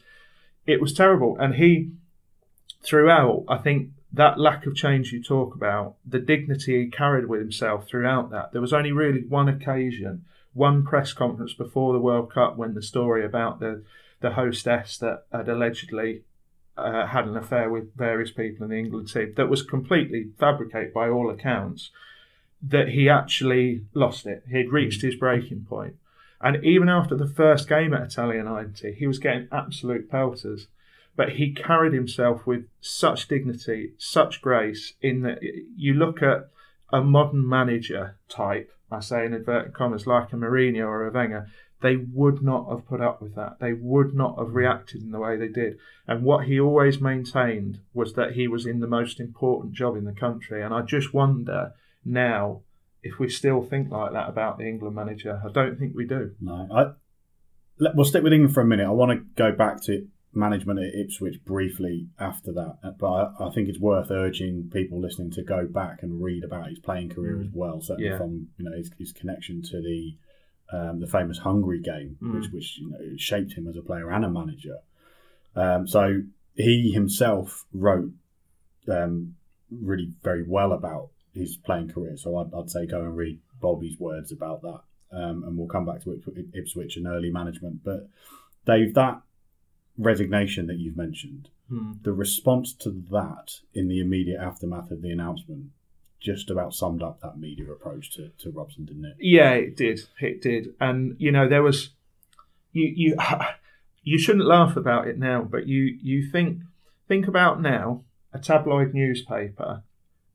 It 0.65 0.81
was 0.81 0.93
terrible. 0.93 1.37
And 1.39 1.55
he, 1.55 1.91
throughout, 2.83 3.45
I 3.47 3.57
think 3.57 3.89
that 4.11 4.39
lack 4.39 4.65
of 4.65 4.75
change 4.75 5.11
you 5.11 5.23
talk 5.23 5.55
about, 5.55 5.95
the 6.05 6.19
dignity 6.19 6.83
he 6.83 6.89
carried 6.89 7.27
with 7.27 7.39
himself 7.39 7.87
throughout 7.87 8.31
that, 8.31 8.51
there 8.51 8.61
was 8.61 8.73
only 8.73 8.91
really 8.91 9.21
one 9.21 9.47
occasion, 9.47 10.25
one 10.53 10.83
press 10.83 11.13
conference 11.13 11.53
before 11.53 11.93
the 11.93 11.99
World 11.99 12.31
Cup 12.31 12.57
when 12.57 12.73
the 12.73 12.81
story 12.81 13.25
about 13.25 13.59
the, 13.59 13.83
the 14.21 14.31
hostess 14.31 14.97
that 14.97 15.25
had 15.31 15.47
allegedly 15.47 16.23
uh, 16.77 17.07
had 17.07 17.25
an 17.25 17.38
affair 17.38 17.69
with 17.69 17.95
various 17.95 18.31
people 18.31 18.65
in 18.65 18.69
the 18.69 18.77
England 18.77 19.11
team 19.11 19.33
that 19.38 19.49
was 19.49 19.63
completely 19.63 20.31
fabricated 20.38 20.93
by 20.93 21.07
all 21.07 21.29
accounts 21.29 21.91
that 22.61 22.89
he 22.89 23.09
actually 23.09 23.85
lost 23.93 24.25
it. 24.25 24.43
He 24.49 24.57
had 24.57 24.71
reached 24.71 25.01
hmm. 25.01 25.07
his 25.07 25.15
breaking 25.15 25.65
point. 25.69 25.95
And 26.41 26.63
even 26.63 26.89
after 26.89 27.15
the 27.15 27.27
first 27.27 27.67
game 27.67 27.93
at 27.93 28.03
Italia 28.03 28.43
90, 28.43 28.93
he 28.93 29.07
was 29.07 29.19
getting 29.19 29.47
absolute 29.51 30.09
pelters. 30.09 30.67
But 31.15 31.33
he 31.33 31.53
carried 31.53 31.93
himself 31.93 32.45
with 32.45 32.65
such 32.81 33.27
dignity, 33.27 33.93
such 33.97 34.41
grace, 34.41 34.93
in 35.01 35.21
that 35.21 35.39
you 35.41 35.93
look 35.93 36.21
at 36.21 36.50
a 36.91 37.01
modern 37.01 37.47
manager 37.47 38.17
type, 38.27 38.71
I 38.91 39.00
say 39.00 39.25
in 39.25 39.33
inverted 39.33 39.74
commas, 39.74 40.05
like 40.05 40.33
a 40.33 40.35
Mourinho 40.35 40.85
or 40.85 41.07
a 41.07 41.12
Wenger, 41.12 41.47
they 41.81 41.95
would 41.95 42.41
not 42.41 42.69
have 42.69 42.88
put 42.88 43.01
up 43.01 43.21
with 43.21 43.35
that. 43.35 43.59
They 43.59 43.74
would 43.74 44.13
not 44.13 44.38
have 44.38 44.55
reacted 44.55 45.03
in 45.03 45.12
the 45.12 45.19
way 45.19 45.38
they 45.38 45.47
did. 45.47 45.77
And 46.07 46.24
what 46.24 46.45
he 46.45 46.59
always 46.59 47.01
maintained 47.01 47.79
was 47.93 48.13
that 48.13 48.33
he 48.33 48.47
was 48.47 48.65
in 48.65 48.79
the 48.79 48.88
most 48.88 49.19
important 49.19 49.74
job 49.74 49.95
in 49.95 50.05
the 50.05 50.13
country. 50.13 50.63
And 50.63 50.74
I 50.74 50.81
just 50.81 51.13
wonder 51.13 51.74
now 52.05 52.62
if 53.05 53.19
we 53.19 53.29
still 53.29 53.62
think 53.62 53.91
like 53.91 54.13
that 54.13 54.27
about 54.27 54.57
the 54.57 54.65
England 54.65 54.95
manager. 54.95 55.39
I 55.45 55.51
don't 55.51 55.77
think 55.77 55.95
we 55.95 56.05
do. 56.05 56.31
No, 56.41 56.67
I, 56.74 56.85
let, 57.77 57.95
we'll 57.95 58.05
stick 58.05 58.24
with 58.24 58.33
England 58.33 58.53
for 58.53 58.62
a 58.62 58.65
minute. 58.65 58.88
I 58.88 58.89
want 58.89 59.12
to 59.12 59.25
go 59.35 59.51
back 59.51 59.81
to 59.83 60.07
management 60.33 60.79
at 60.79 60.93
Ipswich 60.95 61.45
briefly 61.45 62.07
after 62.19 62.51
that, 62.53 62.77
uh, 62.83 62.91
but 63.00 63.07
I, 63.07 63.45
I, 63.45 63.50
think 63.51 63.69
it's 63.69 63.79
worth 63.79 64.09
urging 64.09 64.69
people 64.74 65.00
listening 65.00 65.31
to 65.31 65.43
go 65.43 65.67
back 65.67 66.01
and 66.01 66.21
read 66.21 66.43
about 66.43 66.67
his 66.69 66.79
playing 66.79 67.09
career 67.09 67.35
mm. 67.35 67.45
as 67.45 67.51
well. 67.53 67.79
Certainly 67.79 68.09
yeah. 68.09 68.17
from 68.17 68.47
you 68.57 68.65
know 68.65 68.75
his, 68.75 68.89
his 68.97 69.12
connection 69.12 69.62
to 69.62 69.81
the 69.81 70.15
um, 70.74 71.00
the 71.00 71.07
famous 71.07 71.38
Hungary 71.38 71.79
game, 71.79 72.17
mm. 72.21 72.33
which 72.33 72.51
which 72.51 72.79
you 72.79 72.89
know 72.89 73.15
shaped 73.17 73.53
him 73.53 73.67
as 73.67 73.77
a 73.77 73.83
player 73.83 74.12
and 74.12 74.25
a 74.25 74.29
manager. 74.29 74.79
Um, 75.55 75.88
so 75.88 76.24
he 76.55 76.91
himself 76.91 77.65
wrote 77.71 78.12
um, 78.89 79.35
really 79.71 80.12
very 80.24 80.43
well 80.43 80.74
about 80.74 81.09
his 81.36 81.58
playing 81.58 81.89
career. 81.89 82.18
So 82.18 82.38
I'd, 82.38 82.54
I'd 82.54 82.70
say 82.70 82.86
go 82.86 83.01
and 83.01 83.15
read 83.15 83.39
Bobby's 83.62 84.00
words 84.00 84.32
about 84.32 84.62
that, 84.62 84.82
um, 85.12 85.44
and 85.44 85.58
we'll 85.58 85.68
come 85.68 85.86
back 85.86 86.04
to 86.04 86.22
Ipswich 86.54 86.98
and 86.98 87.08
early 87.08 87.30
management. 87.30 87.84
But 87.84 88.10
Dave, 88.65 88.94
that 88.96 89.22
resignation 89.98 90.68
that 90.68 90.77
you've 90.77 90.98
mentioned, 90.98 91.50
hmm. 91.70 91.94
the 92.01 92.13
response 92.13 92.74
to 92.74 92.89
that 93.12 93.60
in 93.74 93.88
the 93.88 94.00
immediate 94.00 94.42
aftermath 94.42 94.92
of 94.92 95.01
the 95.01 95.12
announcement 95.12 95.72
just 96.20 96.50
about 96.50 96.74
summed 96.74 97.04
up 97.04 97.22
that 97.22 97.38
media 97.38 97.72
approach 97.72 98.10
to, 98.12 98.30
to 98.39 98.50
Robson, 98.50 98.86
didn't 98.86 99.06
it? 99.06 99.15
Yeah, 99.20 99.51
it 99.51 99.77
did. 99.77 100.01
It 100.20 100.42
did. 100.42 100.74
And 100.80 101.15
you 101.20 101.32
know, 101.32 101.48
there 101.48 101.62
was 101.62 101.92
you 102.72 102.92
you 102.96 103.18
you 104.04 104.18
shouldn't 104.18 104.46
laugh 104.46 104.75
about 104.75 105.08
it 105.08 105.20
now, 105.20 105.44
but 105.44 105.68
you 105.68 105.98
you 106.01 106.30
think 106.30 106.62
think 107.08 107.27
about 107.27 107.62
now 107.62 108.04
a 108.34 108.39
tabloid 108.39 108.94
newspaper 108.94 109.84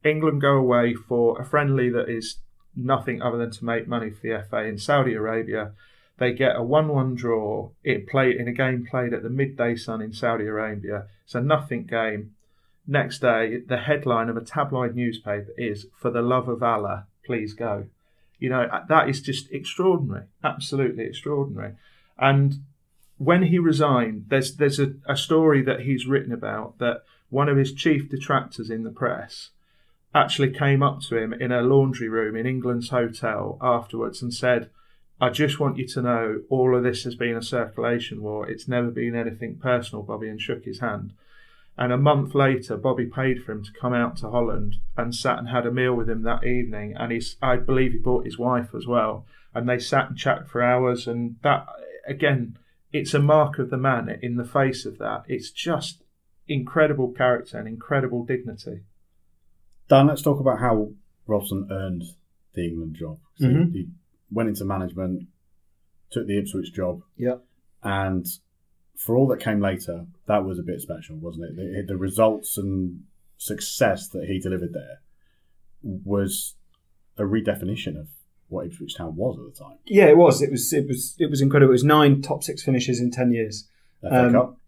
England 0.04 0.40
go 0.40 0.56
away 0.56 0.94
for 0.94 1.40
a 1.40 1.44
friendly 1.44 1.90
that 1.90 2.08
is 2.08 2.38
nothing 2.74 3.20
other 3.20 3.36
than 3.36 3.50
to 3.50 3.64
make 3.64 3.86
money 3.86 4.10
for 4.10 4.20
the 4.22 4.44
FA 4.48 4.64
in 4.64 4.78
Saudi 4.78 5.14
Arabia. 5.14 5.72
They 6.18 6.32
get 6.32 6.56
a 6.56 6.62
1 6.62 6.88
1 6.88 7.14
draw 7.14 7.70
it 7.82 8.06
play, 8.06 8.36
in 8.36 8.48
a 8.48 8.52
game 8.52 8.86
played 8.86 9.12
at 9.12 9.22
the 9.22 9.30
midday 9.30 9.74
sun 9.76 10.02
in 10.02 10.12
Saudi 10.12 10.46
Arabia. 10.46 11.06
It's 11.24 11.34
a 11.34 11.40
nothing 11.40 11.84
game. 11.84 12.34
Next 12.86 13.20
day, 13.20 13.60
the 13.66 13.78
headline 13.78 14.28
of 14.28 14.36
a 14.36 14.44
tabloid 14.44 14.94
newspaper 14.94 15.52
is 15.56 15.86
"For 15.96 16.10
the 16.10 16.22
love 16.22 16.48
of 16.48 16.62
Allah, 16.62 17.06
please 17.24 17.54
go." 17.54 17.86
You 18.38 18.48
know 18.48 18.62
uh, 18.62 18.84
that 18.88 19.08
is 19.08 19.20
just 19.20 19.50
extraordinary, 19.52 20.24
absolutely 20.42 21.04
extraordinary. 21.04 21.74
And 22.18 22.64
when 23.18 23.44
he 23.44 23.58
resigned, 23.58 24.26
there's 24.28 24.56
there's 24.56 24.80
a, 24.80 24.94
a 25.06 25.16
story 25.16 25.62
that 25.62 25.80
he's 25.80 26.06
written 26.06 26.32
about 26.32 26.78
that 26.78 27.02
one 27.28 27.48
of 27.48 27.56
his 27.56 27.72
chief 27.72 28.10
detractors 28.10 28.70
in 28.70 28.82
the 28.82 28.90
press 28.90 29.50
actually 30.14 30.52
came 30.52 30.82
up 30.82 31.00
to 31.00 31.16
him 31.16 31.32
in 31.32 31.52
a 31.52 31.62
laundry 31.62 32.08
room 32.08 32.36
in 32.36 32.46
England's 32.46 32.90
hotel 32.90 33.58
afterwards 33.60 34.22
and 34.22 34.34
said, 34.34 34.70
I 35.20 35.28
just 35.28 35.60
want 35.60 35.76
you 35.76 35.86
to 35.88 36.02
know 36.02 36.42
all 36.48 36.74
of 36.74 36.82
this 36.82 37.04
has 37.04 37.14
been 37.14 37.36
a 37.36 37.42
circulation 37.42 38.22
war. 38.22 38.48
It's 38.48 38.66
never 38.66 38.90
been 38.90 39.14
anything 39.14 39.56
personal, 39.56 40.02
Bobby, 40.02 40.28
and 40.28 40.40
shook 40.40 40.64
his 40.64 40.80
hand. 40.80 41.12
And 41.76 41.92
a 41.92 41.98
month 41.98 42.34
later, 42.34 42.76
Bobby 42.76 43.06
paid 43.06 43.42
for 43.42 43.52
him 43.52 43.62
to 43.64 43.72
come 43.72 43.94
out 43.94 44.16
to 44.18 44.30
Holland 44.30 44.76
and 44.96 45.14
sat 45.14 45.38
and 45.38 45.48
had 45.48 45.66
a 45.66 45.70
meal 45.70 45.94
with 45.94 46.10
him 46.10 46.22
that 46.22 46.44
evening. 46.44 46.94
And 46.96 47.12
he's, 47.12 47.36
I 47.40 47.56
believe 47.56 47.92
he 47.92 47.98
brought 47.98 48.24
his 48.24 48.38
wife 48.38 48.74
as 48.74 48.86
well. 48.86 49.26
And 49.54 49.68
they 49.68 49.78
sat 49.78 50.08
and 50.08 50.18
chatted 50.18 50.48
for 50.48 50.62
hours. 50.62 51.06
And 51.06 51.36
that, 51.42 51.66
again, 52.06 52.58
it's 52.92 53.14
a 53.14 53.18
mark 53.18 53.58
of 53.58 53.70
the 53.70 53.76
man 53.76 54.18
in 54.22 54.36
the 54.36 54.44
face 54.44 54.84
of 54.84 54.98
that. 54.98 55.24
It's 55.28 55.50
just 55.50 56.02
incredible 56.48 57.12
character 57.12 57.58
and 57.58 57.68
incredible 57.68 58.24
dignity. 58.24 58.80
Dan, 59.90 60.06
let's 60.06 60.22
talk 60.22 60.40
about 60.40 60.60
how 60.60 60.92
Robson 61.26 61.68
earned 61.70 62.04
the 62.54 62.66
England 62.68 62.94
job. 62.94 63.18
So 63.36 63.46
Mhm. 63.46 63.72
He 63.72 63.88
went 64.30 64.48
into 64.48 64.64
management, 64.64 65.26
took 66.10 66.26
the 66.26 66.38
Ipswich 66.38 66.72
job, 66.72 67.02
Yeah. 67.16 67.38
and 67.82 68.26
for 68.96 69.16
all 69.16 69.26
that 69.28 69.40
came 69.40 69.60
later, 69.60 70.06
that 70.26 70.44
was 70.44 70.58
a 70.58 70.62
bit 70.62 70.80
special, 70.80 71.16
wasn't 71.16 71.46
it? 71.50 71.56
The, 71.56 71.82
the 71.92 71.96
results 71.96 72.56
and 72.56 73.02
success 73.36 74.08
that 74.10 74.26
he 74.28 74.38
delivered 74.38 74.72
there 74.72 75.00
was 75.82 76.54
a 77.16 77.22
redefinition 77.22 77.98
of 77.98 78.08
what 78.48 78.66
Ipswich 78.66 78.96
Town 78.96 79.16
was 79.16 79.38
at 79.38 79.44
the 79.44 79.64
time. 79.64 79.78
Yeah, 79.86 80.06
it 80.06 80.16
was. 80.16 80.42
It 80.42 80.50
was. 80.50 80.72
It 80.72 80.86
was. 80.86 81.16
It 81.18 81.30
was 81.30 81.40
incredible. 81.40 81.70
It 81.70 81.72
was 81.72 81.84
nine 81.84 82.20
top 82.20 82.42
six 82.42 82.62
finishes 82.62 83.00
in 83.00 83.10
ten 83.10 83.32
years. 83.32 83.68
FA 84.02 84.26
Um, 84.26 84.32
Cup, 84.32 84.60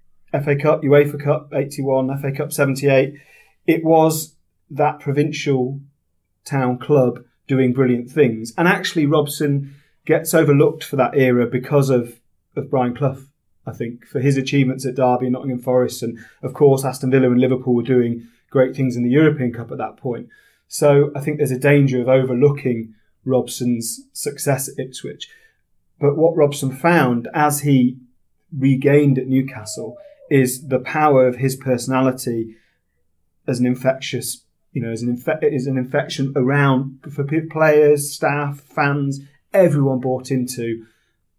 FA 0.44 0.56
Cup, 0.56 0.82
UEFA 0.82 1.18
Cup, 1.20 1.52
eighty-one, 1.52 2.08
FA 2.20 2.32
Cup, 2.32 2.52
seventy-eight. 2.52 3.14
It 3.66 3.84
was 3.84 4.36
that 4.72 5.00
provincial 5.00 5.80
town 6.44 6.78
club 6.78 7.24
doing 7.46 7.72
brilliant 7.72 8.10
things, 8.10 8.52
and 8.56 8.66
actually 8.68 9.06
Robson 9.06 9.74
gets 10.04 10.34
overlooked 10.34 10.82
for 10.82 10.96
that 10.96 11.16
era 11.16 11.46
because 11.46 11.90
of 11.90 12.20
of 12.56 12.70
Brian 12.70 12.94
Clough. 12.94 13.24
I 13.64 13.72
think 13.72 14.06
for 14.06 14.20
his 14.20 14.36
achievements 14.36 14.84
at 14.84 14.96
Derby, 14.96 15.26
and 15.26 15.34
Nottingham 15.34 15.60
Forest, 15.60 16.02
and 16.02 16.18
of 16.42 16.52
course 16.52 16.84
Aston 16.84 17.10
Villa 17.10 17.30
and 17.30 17.40
Liverpool 17.40 17.74
were 17.74 17.82
doing 17.82 18.26
great 18.50 18.74
things 18.74 18.96
in 18.96 19.04
the 19.04 19.10
European 19.10 19.52
Cup 19.52 19.70
at 19.70 19.78
that 19.78 19.96
point. 19.96 20.28
So 20.68 21.10
I 21.14 21.20
think 21.20 21.36
there's 21.36 21.50
a 21.50 21.58
danger 21.58 22.00
of 22.00 22.08
overlooking 22.08 22.94
Robson's 23.24 24.00
success 24.12 24.68
at 24.68 24.78
Ipswich. 24.78 25.28
But 26.00 26.16
what 26.16 26.36
Robson 26.36 26.74
found 26.74 27.28
as 27.34 27.60
he 27.60 27.98
regained 28.56 29.18
at 29.18 29.28
Newcastle 29.28 29.96
is 30.30 30.68
the 30.68 30.80
power 30.80 31.26
of 31.26 31.36
his 31.36 31.56
personality 31.56 32.56
as 33.46 33.60
an 33.60 33.66
infectious, 33.66 34.44
you 34.72 34.82
know, 34.82 34.90
as 34.90 35.02
an 35.02 35.16
infe- 35.16 35.42
is 35.52 35.66
an 35.66 35.76
infection 35.76 36.32
around 36.34 36.98
for 37.10 37.24
players, 37.50 38.12
staff, 38.12 38.60
fans, 38.60 39.20
everyone 39.52 40.00
bought 40.00 40.30
into 40.30 40.86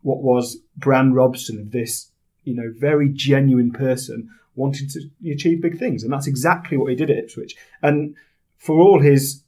what 0.02 0.22
was 0.22 0.58
Bran 0.78 1.14
Robson 1.14 1.70
this, 1.72 2.12
you 2.44 2.56
know, 2.56 2.72
very 2.78 3.10
genuine 3.10 3.72
person 3.72 4.30
wanting 4.56 4.88
to 4.90 5.10
achieve 5.32 5.62
big 5.62 5.80
things, 5.80 6.04
and 6.04 6.14
that's 6.14 6.28
exactly 6.28 6.78
what 6.78 6.90
he 6.90 6.96
did 6.96 7.10
at 7.10 7.18
Ipswich. 7.18 7.56
And 7.82 8.16
for 8.58 8.80
all 8.80 9.02
his 9.02 9.44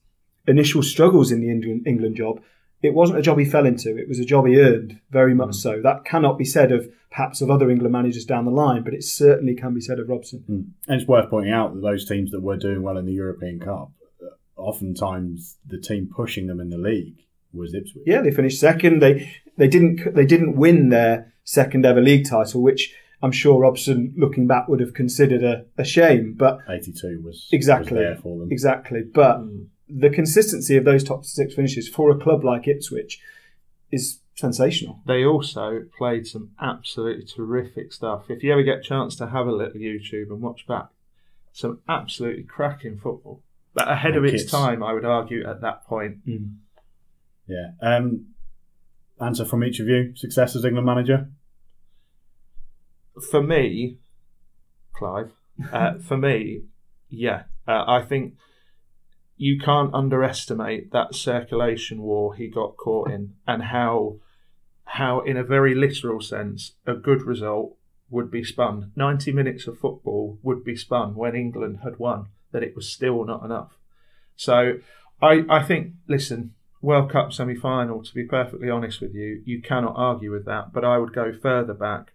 initial 0.48 0.82
struggles 0.82 1.32
in 1.32 1.42
the 1.42 1.50
England 1.86 2.16
job, 2.16 2.42
it 2.86 2.94
wasn't 2.94 3.20
a 3.20 3.22
job 3.22 3.38
he 3.40 3.46
fell 3.46 3.66
into. 3.66 3.98
It 3.98 4.08
was 4.08 4.20
a 4.20 4.26
job 4.26 4.46
he 4.48 4.60
earned, 4.60 5.00
very 5.12 5.34
much 5.34 5.56
so. 5.56 5.82
That 5.82 6.06
cannot 6.06 6.38
be 6.38 6.46
said 6.46 6.72
of 6.72 6.88
perhaps 7.12 7.42
of 7.42 7.50
other 7.50 7.70
England 7.70 7.94
managers 7.94 8.26
down 8.26 8.46
the 8.46 8.52
line, 8.52 8.84
but 8.84 8.94
it 8.94 9.04
certainly 9.04 9.56
can 9.56 9.74
be 9.74 9.82
said 9.82 10.00
of 10.00 10.10
Robson. 10.10 10.44
Mm. 10.50 10.66
and 10.88 11.00
it's 11.02 11.08
worth 11.08 11.30
pointing 11.30 11.54
out 11.54 11.74
that 11.74 11.82
those 11.82 12.08
teams 12.08 12.32
that 12.32 12.42
were 12.42 12.58
doing 12.58 12.82
well 12.84 12.98
in 12.98 13.06
the 13.06 13.14
European 13.14 13.60
Cup, 13.60 13.92
uh, 14.22 14.62
oftentimes 14.62 15.58
the 15.66 15.80
team 15.80 16.10
pushing 16.14 16.48
them 16.48 16.60
in 16.60 16.70
the 16.70 16.78
league 16.78 17.18
was 17.54 17.74
Ipswich. 17.74 18.04
Yeah, 18.06 18.22
they 18.22 18.32
finished 18.32 18.60
second. 18.60 19.02
They 19.02 19.32
they 19.58 19.68
didn't 19.68 20.14
they 20.14 20.26
didn't 20.26 20.58
win 20.58 20.90
their 20.90 21.34
second 21.46 21.86
ever 21.86 22.02
league 22.02 22.28
title, 22.28 22.62
which 22.62 22.94
I'm 23.22 23.32
sure 23.32 23.62
Robson, 23.62 24.14
looking 24.18 24.46
back, 24.46 24.68
would 24.68 24.82
have 24.82 24.94
considered 24.94 25.42
a, 25.42 25.66
a 25.78 25.86
shame. 25.86 26.36
But 26.38 26.60
82 26.70 27.22
was 27.24 27.48
Exactly. 27.54 27.94
was 27.94 28.02
there 28.02 28.16
for 28.18 28.38
them. 28.40 28.50
exactly, 28.52 29.04
but 29.04 29.40
the 29.88 30.10
consistency 30.10 30.78
of 30.78 30.86
those 30.86 31.04
top 31.04 31.26
six 31.26 31.54
finishes 31.54 31.88
for 31.88 32.12
a 32.12 32.18
club 32.18 32.44
like 32.44 32.68
Ipswich 32.68 33.20
is 33.92 34.20
sensational. 34.36 35.00
They 35.06 35.24
also 35.24 35.86
played 35.98 36.28
some 36.28 36.52
absolutely 36.60 37.26
terrific 37.26 37.94
stuff. 37.94 38.26
If 38.30 38.44
you 38.44 38.52
ever 38.52 38.64
get 38.64 38.80
a 38.80 38.84
chance 38.84 39.16
to 39.18 39.28
have 39.28 39.48
a 39.48 39.52
little 39.52 39.80
YouTube 39.80 40.30
and 40.30 40.42
watch 40.42 40.68
back, 40.68 40.88
some 41.54 41.80
absolutely 41.88 42.44
cracking 42.44 42.98
football. 42.98 43.42
But 43.74 43.90
ahead 43.90 44.16
of 44.16 44.24
its 44.24 44.44
kits. 44.44 44.52
time, 44.52 44.84
I 44.84 44.94
would 44.94 45.06
argue 45.06 45.46
at 45.46 45.62
that 45.62 45.86
point. 45.86 46.18
Yeah. 47.48 47.72
Um, 47.82 48.28
answer 49.20 49.46
from 49.46 49.64
each 49.64 49.80
of 49.80 49.88
you: 49.88 50.16
success 50.16 50.56
as 50.56 50.66
England 50.66 50.86
manager. 50.86 51.30
For 53.30 53.42
me, 53.42 53.98
Clive, 54.94 55.32
uh, 55.72 56.00
for 56.00 56.18
me, 56.18 56.64
yeah, 57.10 57.44
uh, 57.68 57.84
I 57.88 58.02
think 58.02 58.36
you 59.38 59.60
can't 59.60 59.94
underestimate 59.94 60.92
that 60.92 61.14
circulation 61.14 62.02
war 62.02 62.36
he 62.36 62.48
got 62.48 62.78
caught 62.78 63.12
in 63.12 63.34
and 63.46 63.64
how, 63.64 64.18
how 64.86 65.20
in 65.22 65.38
a 65.38 65.44
very 65.44 65.76
literal 65.76 66.22
sense, 66.22 66.74
a 66.86 66.94
good 66.94 67.22
result 67.24 67.76
would 68.10 68.32
be 68.32 68.44
spun. 68.44 68.92
90 68.96 69.32
minutes 69.32 69.68
of 69.68 69.78
football 69.78 70.40
would 70.42 70.64
be 70.64 70.76
spun 70.76 71.16
when 71.16 71.36
England 71.36 71.80
had 71.84 72.00
won, 72.00 72.28
that 72.52 72.64
it 72.64 72.76
was 72.76 72.92
still 72.92 73.26
not 73.26 73.44
enough. 73.44 73.78
So 74.36 74.80
I, 75.22 75.44
I 75.50 75.64
think, 75.64 75.94
listen, 76.08 76.54
World 76.82 77.12
Cup 77.12 77.34
semi 77.34 77.56
final, 77.56 78.04
to 78.04 78.14
be 78.14 78.24
perfectly 78.24 78.70
honest 78.70 79.02
with 79.02 79.14
you, 79.16 79.42
you 79.44 79.62
cannot 79.62 79.96
argue 79.98 80.32
with 80.32 80.46
that. 80.46 80.72
But 80.72 80.86
I 80.86 80.98
would 80.98 81.14
go 81.14 81.34
further 81.34 81.74
back. 81.74 82.12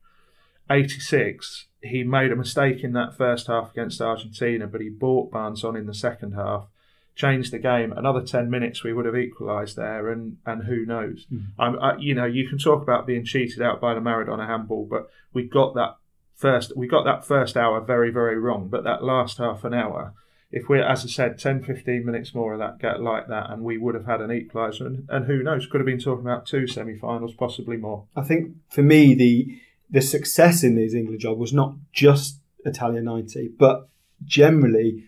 86, 0.71 1.67
he 1.83 2.05
made 2.05 2.31
a 2.31 2.37
mistake 2.37 2.85
in 2.85 2.93
that 2.93 3.17
first 3.17 3.49
half 3.49 3.73
against 3.73 4.01
Argentina, 4.01 4.69
but 4.69 4.81
he 4.81 4.89
brought 4.89 5.33
Barnes 5.33 5.65
on 5.65 5.77
in 5.77 5.87
the 5.87 5.95
second 5.95 6.33
half, 6.33 6.69
changed 7.15 7.53
the 7.53 7.59
game. 7.59 7.93
Another 7.93 8.23
10 8.23 8.51
minutes, 8.51 8.83
we 8.83 8.93
would 8.93 9.07
have 9.07 9.17
equalised 9.17 9.77
there, 9.77 10.11
and, 10.11 10.39
and 10.47 10.65
who 10.65 10.85
knows? 10.87 11.27
Hmm. 11.29 11.39
I'm, 11.59 11.79
I, 11.79 11.97
you 11.99 12.15
know, 12.15 12.25
you 12.25 12.49
can 12.49 12.59
talk 12.59 12.83
about 12.83 13.07
being 13.07 13.25
cheated 13.25 13.63
out 13.63 13.81
by 13.81 13.95
the 13.95 14.01
Maradona 14.01 14.47
handball, 14.47 14.87
but 14.89 15.11
we 15.33 15.45
got 15.45 15.75
that 15.75 15.97
first, 16.35 16.77
we 16.77 16.87
got 16.87 17.05
that 17.05 17.25
first 17.25 17.57
hour 17.57 17.81
very, 17.81 18.11
very 18.11 18.39
wrong. 18.39 18.69
But 18.69 18.85
that 18.85 19.05
last 19.05 19.39
half 19.39 19.65
an 19.65 19.75
hour, 19.75 20.15
if 20.51 20.69
we're, 20.69 20.83
as 20.83 21.05
I 21.05 21.09
said, 21.09 21.39
10, 21.39 21.63
15 21.63 22.05
minutes 22.05 22.35
more 22.35 22.55
of 22.55 22.59
that 22.59 22.81
get 22.81 23.01
like 23.01 23.29
that, 23.29 23.51
and 23.51 23.63
we 23.63 23.79
would 23.79 23.95
have 23.95 24.07
had 24.07 24.21
an 24.21 24.31
equaliser, 24.31 24.87
and, 24.87 25.07
and 25.09 25.27
who 25.27 25.43
knows, 25.43 25.67
could 25.67 25.81
have 25.81 25.87
been 25.87 26.01
talking 26.01 26.25
about 26.25 26.47
two 26.47 26.67
semi-finals, 26.67 27.35
possibly 27.35 27.77
more. 27.77 28.07
I 28.17 28.23
think 28.23 28.57
for 28.69 28.83
me 28.83 29.15
the 29.15 29.61
the 29.93 30.01
success 30.01 30.63
in 30.63 30.77
these 30.77 30.95
England 30.95 31.21
job 31.21 31.37
was 31.37 31.53
not 31.53 31.75
just 31.93 32.39
Italian 32.65 33.05
90, 33.05 33.51
but 33.59 33.89
generally 34.25 35.05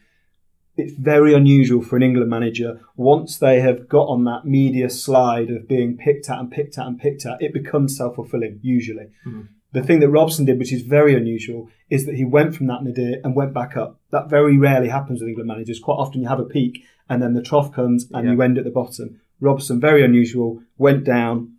it's 0.76 0.94
very 0.94 1.34
unusual 1.34 1.82
for 1.82 1.96
an 1.96 2.02
England 2.02 2.30
manager 2.30 2.80
once 2.96 3.38
they 3.38 3.60
have 3.60 3.88
got 3.88 4.04
on 4.08 4.24
that 4.24 4.44
media 4.44 4.88
slide 4.88 5.50
of 5.50 5.68
being 5.68 5.96
picked 5.96 6.30
at 6.30 6.38
and 6.38 6.50
picked 6.50 6.78
at 6.78 6.86
and 6.86 6.98
picked 6.98 7.26
at, 7.26 7.40
it 7.42 7.52
becomes 7.52 7.96
self 7.96 8.14
fulfilling 8.16 8.58
usually. 8.62 9.06
Mhm. 9.26 9.48
The 9.72 9.82
thing 9.82 10.00
that 10.00 10.10
Robson 10.10 10.44
did, 10.44 10.58
which 10.58 10.72
is 10.72 10.82
very 10.82 11.14
unusual, 11.14 11.68
is 11.88 12.04
that 12.06 12.14
he 12.16 12.24
went 12.26 12.54
from 12.54 12.66
that 12.66 12.82
nadir 12.84 13.20
and 13.24 13.34
went 13.34 13.54
back 13.54 13.76
up. 13.76 13.98
That 14.10 14.28
very 14.28 14.58
rarely 14.58 14.88
happens 14.88 15.20
with 15.20 15.28
England 15.28 15.48
managers. 15.48 15.78
Quite 15.78 15.94
often 15.94 16.20
you 16.22 16.28
have 16.28 16.40
a 16.40 16.44
peak 16.44 16.84
and 17.08 17.22
then 17.22 17.32
the 17.34 17.42
trough 17.42 17.72
comes 17.72 18.10
and 18.12 18.26
Yeah. 18.26 18.32
you 18.32 18.42
end 18.42 18.58
at 18.58 18.64
the 18.64 18.70
bottom. 18.70 19.20
Robson, 19.40 19.80
very 19.80 20.04
unusual, 20.04 20.62
went 20.78 21.04
down 21.04 21.52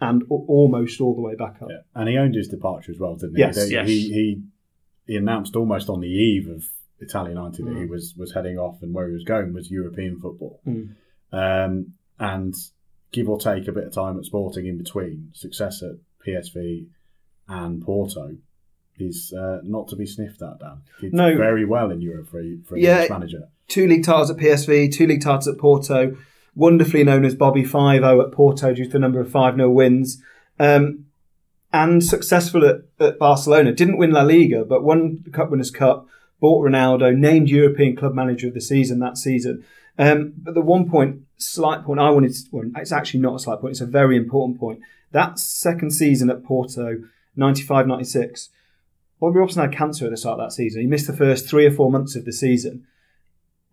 and 0.00 0.22
almost 0.28 1.00
all 1.00 1.14
the 1.14 1.22
way 1.22 1.34
back 1.34 1.56
up. 1.62 1.68
Yeah. 1.70 1.78
And 1.94 2.08
he 2.08 2.16
owned 2.18 2.34
his 2.34 2.48
departure 2.48 2.92
as 2.92 2.98
well, 2.98 3.16
didn't 3.16 3.36
he? 3.36 3.40
Yes, 3.40 3.66
he, 3.66 3.72
yes. 3.72 3.88
He, 3.88 4.12
he 4.12 4.42
he 5.06 5.16
announced 5.16 5.54
almost 5.56 5.88
on 5.88 6.00
the 6.00 6.08
eve 6.08 6.48
of 6.48 6.64
Italia 7.00 7.34
90 7.34 7.62
that 7.64 7.76
he 7.76 7.84
Mm. 7.84 7.88
was 7.90 8.14
was 8.16 8.32
heading 8.34 8.58
off 8.58 8.82
and 8.82 8.94
where 8.94 9.06
he 9.08 9.14
was 9.14 9.24
going 9.24 9.52
was 9.52 9.70
European 9.70 10.18
football. 10.20 10.60
Mm. 10.66 10.88
Um, 11.32 11.92
and 12.18 12.54
give 13.12 13.28
or 13.28 13.38
take 13.38 13.68
a 13.68 13.72
bit 13.72 13.84
of 13.84 13.92
time 13.92 14.18
at 14.18 14.24
Sporting 14.24 14.66
in 14.66 14.78
between, 14.78 15.28
success 15.32 15.82
at 15.82 15.96
PSV 16.26 16.86
and 17.48 17.82
Porto 17.82 18.36
is 18.98 19.32
uh, 19.38 19.58
not 19.62 19.88
to 19.88 19.96
be 19.96 20.06
sniffed 20.06 20.40
at, 20.42 20.58
Dan. 20.58 20.78
He 21.00 21.06
Did 21.08 21.14
No. 21.14 21.36
very 21.36 21.64
well 21.66 21.90
in 21.90 22.00
Europe 22.00 22.28
for, 22.28 22.40
a- 22.40 22.56
for 22.66 22.76
an 22.76 22.80
Yeah. 22.82 22.94
English 23.02 23.10
manager. 23.10 23.48
Two 23.68 23.86
league 23.86 24.04
titles 24.04 24.30
at 24.30 24.38
PSV, 24.38 24.90
two 24.92 25.06
league 25.06 25.20
titles 25.22 25.46
at 25.48 25.58
Porto, 25.58 26.16
wonderfully 26.54 27.04
known 27.04 27.24
as 27.24 27.34
Bobby 27.34 27.64
5 27.64 28.00
0 28.00 28.22
at 28.22 28.32
Porto 28.32 28.72
due 28.72 28.84
to 28.86 28.90
the 28.90 28.98
number 28.98 29.20
of 29.20 29.30
5 29.30 29.56
0 29.56 29.70
wins. 29.70 30.22
Um, 30.58 31.04
and 31.72 32.02
successful 32.02 32.64
at, 32.64 32.76
at 32.98 33.18
Barcelona. 33.18 33.72
Didn't 33.72 33.98
win 33.98 34.12
La 34.12 34.22
Liga, 34.22 34.64
but 34.64 34.82
won 34.82 35.18
the 35.24 35.30
Cup 35.30 35.50
Winners' 35.50 35.70
Cup, 35.70 36.06
bought 36.40 36.66
Ronaldo, 36.66 37.16
named 37.16 37.48
European 37.48 37.96
Club 37.96 38.14
Manager 38.14 38.48
of 38.48 38.54
the 38.54 38.60
season 38.60 38.98
that 39.00 39.16
season. 39.16 39.64
Um, 39.98 40.34
but 40.36 40.54
the 40.54 40.60
one 40.60 40.88
point, 40.88 41.22
slight 41.38 41.84
point 41.84 42.00
I 42.00 42.10
wanted 42.10 42.34
to, 42.34 42.42
well, 42.52 42.70
it's 42.76 42.92
actually 42.92 43.20
not 43.20 43.36
a 43.36 43.38
slight 43.38 43.60
point, 43.60 43.72
it's 43.72 43.80
a 43.80 43.86
very 43.86 44.16
important 44.16 44.60
point. 44.60 44.80
That 45.12 45.38
second 45.38 45.92
season 45.92 46.30
at 46.30 46.44
Porto, 46.44 46.98
95 47.36 47.86
96, 47.86 48.50
Bobby 49.20 49.38
Robson 49.38 49.62
had 49.62 49.72
cancer 49.72 50.04
at 50.04 50.10
the 50.10 50.16
start 50.16 50.38
of 50.38 50.46
that 50.46 50.52
season. 50.52 50.82
He 50.82 50.86
missed 50.86 51.06
the 51.06 51.16
first 51.16 51.48
three 51.48 51.66
or 51.66 51.70
four 51.70 51.90
months 51.90 52.16
of 52.16 52.24
the 52.24 52.32
season. 52.32 52.86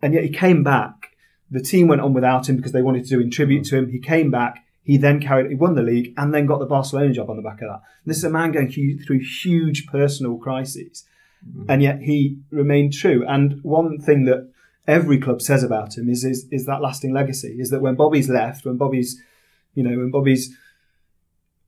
And 0.00 0.14
yet 0.14 0.24
he 0.24 0.30
came 0.30 0.62
back. 0.62 1.16
The 1.50 1.60
team 1.60 1.86
went 1.86 2.00
on 2.00 2.14
without 2.14 2.48
him 2.48 2.56
because 2.56 2.72
they 2.72 2.82
wanted 2.82 3.04
to 3.04 3.10
do 3.10 3.20
in 3.20 3.30
tribute 3.30 3.64
to 3.66 3.76
him. 3.76 3.90
He 3.90 3.98
came 3.98 4.30
back. 4.30 4.64
He 4.82 4.96
then 4.96 5.20
carried, 5.20 5.50
he 5.50 5.54
won 5.54 5.74
the 5.74 5.82
league 5.82 6.12
and 6.16 6.32
then 6.32 6.46
got 6.46 6.58
the 6.58 6.66
Barcelona 6.66 7.12
job 7.12 7.30
on 7.30 7.36
the 7.36 7.42
back 7.42 7.60
of 7.62 7.68
that. 7.68 7.82
This 8.04 8.18
is 8.18 8.24
a 8.24 8.30
man 8.30 8.52
going 8.52 8.70
through 8.70 9.20
huge 9.20 9.86
personal 9.86 10.36
crises. 10.38 11.04
Mm-hmm. 11.48 11.70
And 11.70 11.82
yet 11.82 12.00
he 12.00 12.38
remained 12.50 12.92
true. 12.92 13.24
And 13.26 13.60
one 13.62 13.98
thing 13.98 14.24
that 14.24 14.50
every 14.86 15.18
club 15.18 15.42
says 15.42 15.62
about 15.62 15.96
him 15.96 16.08
is, 16.08 16.24
is 16.24 16.46
is 16.50 16.66
that 16.66 16.82
lasting 16.82 17.12
legacy. 17.12 17.56
Is 17.58 17.70
that 17.70 17.82
when 17.82 17.94
Bobby's 17.94 18.28
left, 18.28 18.64
when 18.64 18.76
Bobby's, 18.76 19.20
you 19.74 19.82
know, 19.82 19.96
when 19.96 20.10
Bobby's 20.10 20.56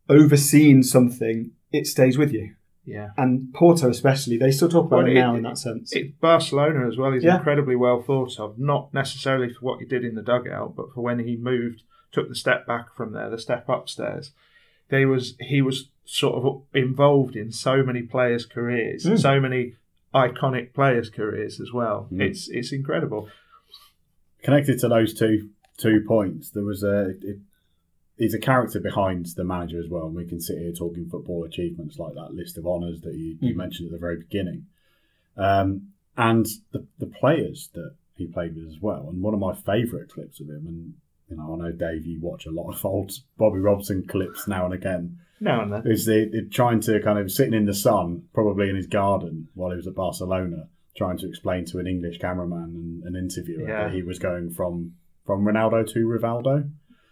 overseen 0.09 0.83
something, 0.83 1.53
it 1.73 1.87
stays 1.87 2.17
with 2.17 2.33
you. 2.33 2.55
Yeah. 2.85 3.11
And 3.17 3.53
Porto, 3.53 3.91
especially, 3.91 4.39
they 4.39 4.53
still 4.53 4.69
talk 4.69 4.87
about 4.87 5.05
well, 5.05 5.09
it, 5.09 5.15
now 5.15 5.35
in 5.35 5.43
that 5.43 5.59
sense. 5.59 5.93
It, 5.93 6.21
Barcelona 6.21 6.87
as 6.87 6.97
well. 6.97 7.13
is 7.13 7.25
yeah. 7.25 7.37
incredibly 7.37 7.75
well 7.75 8.01
thought 8.01 8.39
of, 8.39 8.59
not 8.59 8.95
necessarily 8.95 9.53
for 9.53 9.61
what 9.61 9.81
he 9.81 9.87
did 9.87 10.05
in 10.05 10.15
the 10.15 10.23
dugout, 10.23 10.77
but 10.77 10.93
for 10.95 11.01
when 11.01 11.19
he 11.19 11.37
moved, 11.37 11.83
took 12.13 12.29
the 12.29 12.37
step 12.37 12.65
back 12.65 12.95
from 12.95 13.13
there, 13.13 13.29
the 13.29 13.39
step 13.39 13.69
upstairs. 13.69 14.31
They 14.89 15.05
was 15.05 15.37
he 15.41 15.63
was 15.63 15.89
sort 16.05 16.45
of 16.45 16.63
involved 16.73 17.37
in 17.37 17.53
so 17.53 17.83
many 17.83 18.03
players' 18.03 18.47
careers, 18.47 19.05
mm. 19.05 19.21
so 19.21 19.41
many 19.41 19.75
iconic 20.15 20.73
players' 20.73 21.11
careers 21.11 21.61
as 21.61 21.73
well. 21.73 22.09
Mm. 22.13 22.23
It's 22.23 22.49
it's 22.49 22.73
incredible. 22.73 23.29
Connected 24.43 24.79
to 24.81 24.89
those 24.89 25.13
two 25.13 25.51
two 25.77 26.05
points, 26.07 26.51
there 26.51 26.65
was 26.65 26.83
a 26.83 27.11
it, 27.21 27.39
he's 28.17 28.35
a 28.35 28.39
character 28.39 28.81
behind 28.81 29.27
the 29.37 29.45
manager 29.45 29.79
as 29.79 29.89
well, 29.89 30.07
and 30.07 30.15
we 30.15 30.27
can 30.27 30.41
sit 30.41 30.59
here 30.59 30.73
talking 30.73 31.09
football 31.09 31.45
achievements 31.45 31.99
like 31.99 32.15
that 32.15 32.35
list 32.35 32.57
of 32.57 32.67
honours 32.67 33.01
that 33.03 33.15
you, 33.15 33.37
you 33.41 33.55
mm. 33.55 33.57
mentioned 33.57 33.87
at 33.87 33.93
the 33.93 33.99
very 33.99 34.17
beginning, 34.19 34.67
um, 35.37 35.89
and 36.17 36.47
the 36.73 36.87
the 36.99 37.07
players 37.07 37.71
that 37.75 37.95
he 38.17 38.27
played 38.27 38.55
with 38.55 38.67
as 38.69 38.81
well. 38.81 39.09
And 39.11 39.23
one 39.23 39.35
of 39.35 39.41
my 39.41 39.55
favourite 39.55 40.09
clips 40.09 40.41
of 40.41 40.49
him, 40.49 40.65
and 40.67 40.95
you 41.29 41.37
know, 41.37 41.55
I 41.55 41.57
know 41.57 41.73
Dave, 41.73 42.07
you 42.07 42.21
watch 42.21 42.47
a 42.47 42.51
lot 42.51 42.73
of 42.73 42.85
old 42.85 43.13
Bobby 43.37 43.59
Robson 43.59 44.07
clips 44.07 44.47
now 44.47 44.65
and 44.65 44.75
again. 44.75 45.19
Now 45.41 45.63
and 45.63 45.73
then. 45.73 45.83
Is 45.87 46.07
the, 46.07 46.49
trying 46.51 46.81
to 46.81 47.01
kind 47.01 47.19
of 47.19 47.31
sitting 47.31 47.55
in 47.55 47.67
the 47.67 47.75
sun, 47.75 48.25
probably 48.33 48.71
in 48.71 48.77
his 48.77 48.87
garden 48.87 49.49
while 49.55 49.71
he 49.71 49.77
was 49.77 49.87
at 49.87 49.95
Barcelona, 49.95 50.69
trying 50.97 51.19
to 51.19 51.29
explain 51.29 51.65
to 51.67 51.79
an 51.79 51.87
English 51.87 52.19
cameraman 52.19 53.03
and 53.05 53.17
an 53.17 53.17
interviewer 53.17 53.69
yeah. 53.69 53.85
that 53.85 53.95
he 53.95 54.03
was 54.03 54.19
going 54.19 54.51
from 54.51 54.95
from 55.27 55.45
Ronaldo 55.45 55.87
to 55.93 56.07
Rivaldo. 56.07 56.71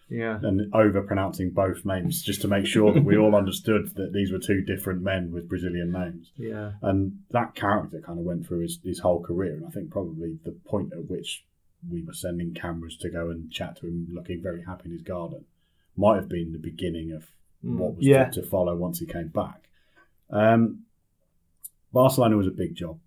Yeah. 0.08 0.38
And 0.42 0.72
over 0.74 1.02
pronouncing 1.02 1.50
both 1.50 1.84
names 1.84 2.22
just 2.22 2.42
to 2.42 2.48
make 2.48 2.66
sure 2.66 2.92
that 2.92 3.04
we 3.04 3.16
all 3.16 3.34
understood 3.34 3.94
that 3.96 4.12
these 4.12 4.30
were 4.30 4.38
two 4.38 4.60
different 4.60 5.02
men 5.02 5.32
with 5.32 5.48
Brazilian 5.48 5.90
names. 5.90 6.30
Yeah. 6.36 6.72
And 6.82 7.20
that 7.30 7.54
character 7.54 8.00
kind 8.04 8.18
of 8.18 8.24
went 8.24 8.46
through 8.46 8.60
his, 8.60 8.78
his 8.84 9.00
whole 9.00 9.22
career. 9.22 9.54
And 9.54 9.66
I 9.66 9.70
think 9.70 9.90
probably 9.90 10.38
the 10.44 10.56
point 10.66 10.92
at 10.92 11.08
which 11.08 11.44
we 11.90 12.02
were 12.02 12.12
sending 12.12 12.54
cameras 12.54 12.96
to 12.96 13.10
go 13.10 13.30
and 13.30 13.50
chat 13.50 13.76
to 13.76 13.86
him 13.86 14.08
looking 14.12 14.42
very 14.42 14.62
happy 14.62 14.86
in 14.86 14.92
his 14.92 15.02
garden 15.02 15.44
might 15.96 16.16
have 16.16 16.28
been 16.28 16.52
the 16.52 16.58
beginning 16.58 17.12
of 17.12 17.26
mm. 17.64 17.76
what 17.76 17.96
was 17.96 18.04
yeah. 18.04 18.24
to, 18.26 18.42
to, 18.42 18.48
follow 18.48 18.74
once 18.74 18.98
he 18.98 19.06
came 19.06 19.28
back. 19.28 19.68
Um, 20.30 20.80
Barcelona 21.92 22.36
was 22.36 22.46
a 22.46 22.52
big 22.52 22.74
job. 22.74 22.98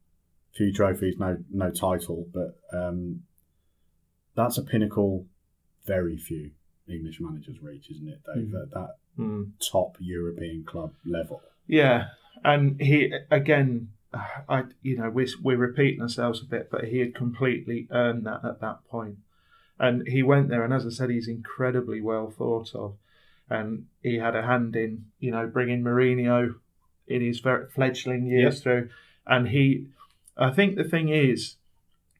Few 0.53 0.71
trophies, 0.71 1.17
no 1.19 1.37
no 1.51 1.69
title, 1.69 2.25
but 2.33 2.57
um, 2.73 3.23
that's 4.35 4.57
a 4.57 4.63
pinnacle 4.63 5.25
very 5.85 6.17
few 6.17 6.51
English 6.87 7.19
managers 7.19 7.61
reach, 7.61 7.91
isn't 7.91 8.07
it, 8.07 8.21
Dave? 8.25 8.47
Mm. 8.47 8.63
At 8.63 8.71
that 8.71 8.95
mm. 9.19 9.51
top 9.71 9.97
European 9.99 10.63
club 10.63 10.93
level. 11.05 11.41
Yeah, 11.67 12.07
and 12.43 12.81
he 12.81 13.13
again 13.29 13.89
I, 14.49 14.63
you 14.81 14.97
know, 14.97 15.09
we're, 15.09 15.27
we're 15.41 15.57
repeating 15.57 16.01
ourselves 16.01 16.41
a 16.41 16.45
bit, 16.45 16.69
but 16.71 16.85
he 16.85 16.99
had 16.99 17.15
completely 17.15 17.87
earned 17.91 18.25
that 18.25 18.43
at 18.43 18.61
that 18.61 18.87
point. 18.89 19.17
And 19.79 20.07
he 20.07 20.23
went 20.23 20.49
there, 20.49 20.63
and 20.63 20.73
as 20.73 20.85
I 20.85 20.89
said, 20.89 21.09
he's 21.09 21.27
incredibly 21.27 22.01
well 22.01 22.29
thought 22.29 22.73
of. 22.73 22.95
And 23.49 23.85
he 24.01 24.17
had 24.17 24.35
a 24.35 24.41
hand 24.41 24.75
in, 24.75 25.05
you 25.19 25.31
know, 25.31 25.47
bringing 25.47 25.83
Mourinho 25.83 26.55
in 27.07 27.21
his 27.21 27.39
very 27.39 27.67
fledgling 27.67 28.25
years 28.25 28.55
yep. 28.55 28.63
through. 28.63 28.89
And 29.25 29.49
he, 29.49 29.87
I 30.35 30.51
think 30.51 30.75
the 30.75 30.83
thing 30.83 31.09
is, 31.09 31.55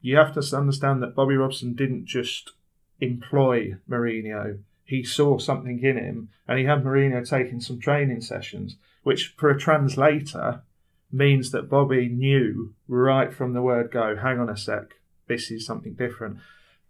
you 0.00 0.16
have 0.16 0.32
to 0.34 0.56
understand 0.56 1.02
that 1.02 1.14
Bobby 1.14 1.36
Robson 1.36 1.74
didn't 1.74 2.06
just 2.06 2.52
employ 3.00 3.74
Mourinho. 3.90 4.60
He 4.84 5.02
saw 5.02 5.38
something 5.38 5.82
in 5.82 5.96
him, 5.98 6.28
and 6.46 6.58
he 6.58 6.64
had 6.64 6.84
Mourinho 6.84 7.28
taking 7.28 7.60
some 7.60 7.80
training 7.80 8.22
sessions, 8.22 8.76
which 9.02 9.34
for 9.36 9.50
a 9.50 9.58
translator 9.58 10.62
means 11.10 11.50
that 11.50 11.70
Bobby 11.70 12.08
knew 12.08 12.74
right 12.86 13.32
from 13.32 13.52
the 13.52 13.62
word 13.62 13.90
go, 13.90 14.16
hang 14.16 14.38
on 14.38 14.48
a 14.48 14.56
sec, 14.56 14.94
this 15.26 15.50
is 15.50 15.64
something 15.64 15.94
different. 15.94 16.38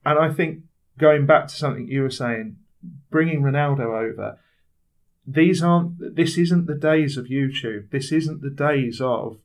And 0.05 0.19
I 0.19 0.33
think 0.33 0.63
going 0.99 1.27
back 1.27 1.49
to 1.49 1.55
something 1.55 1.89
you 1.89 2.03
were 2.03 2.11
saying, 2.11 2.57
bringing 3.11 3.43
Ronaldo 3.43 3.87
over, 3.87 4.39
these 5.27 5.63
aren't, 5.63 6.17
this 6.17 6.39
isn't 6.39 6.67
the 6.67 6.75
days 6.75 7.17
of 7.17 7.27
YouTube. 7.27 7.91
This 7.91 8.13
isn't 8.13 8.41
the 8.41 8.51
days 8.51 9.01
of 9.01 9.39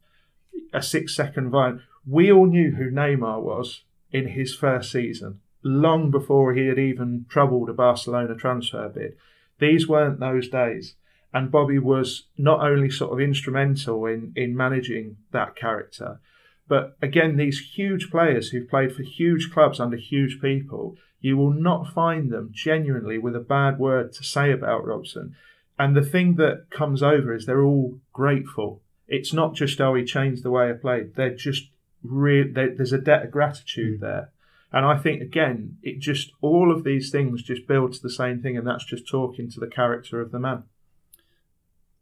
a 0.72 0.82
six 0.82 1.16
second 1.16 1.50
vine. 1.50 1.82
We 2.08 2.32
all 2.32 2.48
knew 2.48 2.72
who 2.72 2.90
Neymar 2.90 3.42
was 3.42 3.84
in 4.12 4.30
his 4.30 4.56
first 4.56 4.92
season, 4.92 5.42
long 5.64 6.10
before 6.10 6.54
he 6.54 6.68
had 6.68 6.80
even 6.80 7.26
troubled 7.30 7.70
a 7.70 7.74
Barcelona 7.74 8.36
transfer 8.36 8.88
bid. 8.90 9.16
These 9.60 9.88
weren't 9.88 10.20
those 10.20 10.48
days 10.50 10.96
and 11.34 11.52
Bobby 11.52 11.80
was 11.80 12.28
not 12.38 12.62
only 12.62 12.90
sort 12.90 13.12
of 13.12 13.20
instrumental 13.20 14.06
in 14.06 14.34
in 14.36 14.56
managing 14.56 15.18
that 15.32 15.56
character, 15.56 16.20
but 16.68 16.96
again, 17.02 17.38
these 17.38 17.60
huge 17.60 18.10
players 18.10 18.50
who've 18.50 18.70
played 18.70 18.96
for 18.96 19.04
huge 19.04 19.52
clubs 19.52 19.80
under 19.80 19.98
huge 19.98 20.40
people, 20.42 20.96
you 21.20 21.36
will 21.36 21.54
not 21.54 21.94
find 21.94 22.32
them 22.32 22.50
genuinely 22.52 23.18
with 23.18 23.36
a 23.36 23.40
bad 23.40 23.80
word 23.80 24.14
to 24.14 24.24
say 24.24 24.52
about 24.52 24.86
Robson. 24.86 25.36
And 25.78 25.96
the 25.96 26.06
thing 26.06 26.36
that 26.36 26.70
comes 26.70 27.02
over 27.02 27.34
is 27.34 27.46
they're 27.46 27.64
all 27.64 28.00
grateful. 28.14 28.82
It's 29.08 29.34
not 29.34 29.56
just 29.56 29.82
oh 29.82 29.96
he 29.96 30.06
changed 30.06 30.44
the 30.44 30.52
way 30.52 30.70
I 30.70 30.74
played. 30.74 31.16
They're 31.16 31.36
just 31.36 31.70
real. 32.04 32.46
There's 32.54 32.94
a 32.94 32.98
debt 33.00 33.26
of 33.26 33.32
gratitude 33.32 34.00
hmm. 34.00 34.06
there. 34.06 34.30
And 34.72 34.86
I 34.86 34.98
think 34.98 35.22
again, 35.22 35.78
it 35.84 36.00
just 36.00 36.32
all 36.42 36.72
of 36.72 36.84
these 36.84 37.12
things 37.12 37.44
just 37.44 37.68
build 37.68 37.94
to 37.94 38.02
the 38.02 38.10
same 38.10 38.42
thing, 38.42 38.58
and 38.58 38.66
that's 38.66 38.86
just 38.86 39.08
talking 39.08 39.50
to 39.52 39.60
the 39.60 39.68
character 39.68 40.22
of 40.22 40.32
the 40.32 40.40
man 40.40 40.64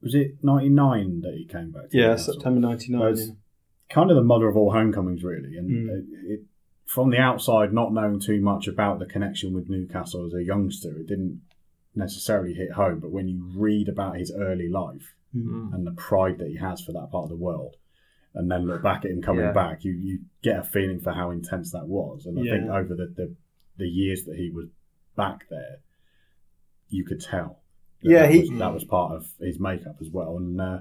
was 0.01 0.15
it 0.15 0.43
99 0.43 1.21
that 1.21 1.33
he 1.33 1.45
came 1.45 1.71
back 1.71 1.89
to 1.89 1.97
yeah 1.97 2.15
september 2.15 2.59
99 2.59 3.15
yeah. 3.15 3.25
kind 3.89 4.09
of 4.09 4.15
the 4.15 4.23
mother 4.23 4.47
of 4.47 4.57
all 4.57 4.71
homecomings 4.71 5.23
really 5.23 5.57
and 5.57 5.69
mm. 5.69 5.89
it, 5.89 6.33
it, 6.33 6.39
from 6.85 7.09
the 7.09 7.17
outside 7.17 7.73
not 7.73 7.93
knowing 7.93 8.19
too 8.19 8.41
much 8.41 8.67
about 8.67 8.99
the 8.99 9.05
connection 9.05 9.53
with 9.53 9.69
newcastle 9.69 10.25
as 10.25 10.33
a 10.33 10.43
youngster 10.43 10.97
it 10.97 11.07
didn't 11.07 11.41
necessarily 11.95 12.53
hit 12.53 12.71
home 12.71 12.99
but 12.99 13.11
when 13.11 13.27
you 13.27 13.43
read 13.55 13.89
about 13.89 14.17
his 14.17 14.31
early 14.31 14.69
life 14.69 15.13
mm. 15.35 15.73
and 15.73 15.85
the 15.85 15.91
pride 15.91 16.37
that 16.37 16.47
he 16.47 16.57
has 16.57 16.81
for 16.81 16.93
that 16.93 17.11
part 17.11 17.23
of 17.23 17.29
the 17.29 17.35
world 17.35 17.75
and 18.33 18.49
then 18.49 18.65
look 18.65 18.81
back 18.81 19.03
at 19.03 19.11
him 19.11 19.21
coming 19.21 19.43
yeah. 19.43 19.51
back 19.51 19.83
you, 19.83 19.91
you 19.91 20.19
get 20.41 20.59
a 20.59 20.63
feeling 20.63 20.99
for 20.99 21.11
how 21.11 21.31
intense 21.31 21.71
that 21.71 21.87
was 21.87 22.25
and 22.25 22.39
i 22.39 22.41
yeah. 22.41 22.51
think 22.53 22.69
over 22.69 22.95
the, 22.95 23.13
the 23.15 23.35
the 23.77 23.87
years 23.87 24.23
that 24.25 24.37
he 24.37 24.49
was 24.49 24.67
back 25.15 25.49
there 25.49 25.79
you 26.89 27.03
could 27.03 27.21
tell 27.21 27.60
yeah, 28.01 28.21
that, 28.23 28.31
he, 28.31 28.41
was, 28.41 28.59
that 28.59 28.73
was 28.73 28.83
part 28.83 29.13
of 29.13 29.27
his 29.39 29.59
makeup 29.59 29.97
as 30.01 30.09
well. 30.09 30.37
And 30.37 30.59
uh, 30.59 30.79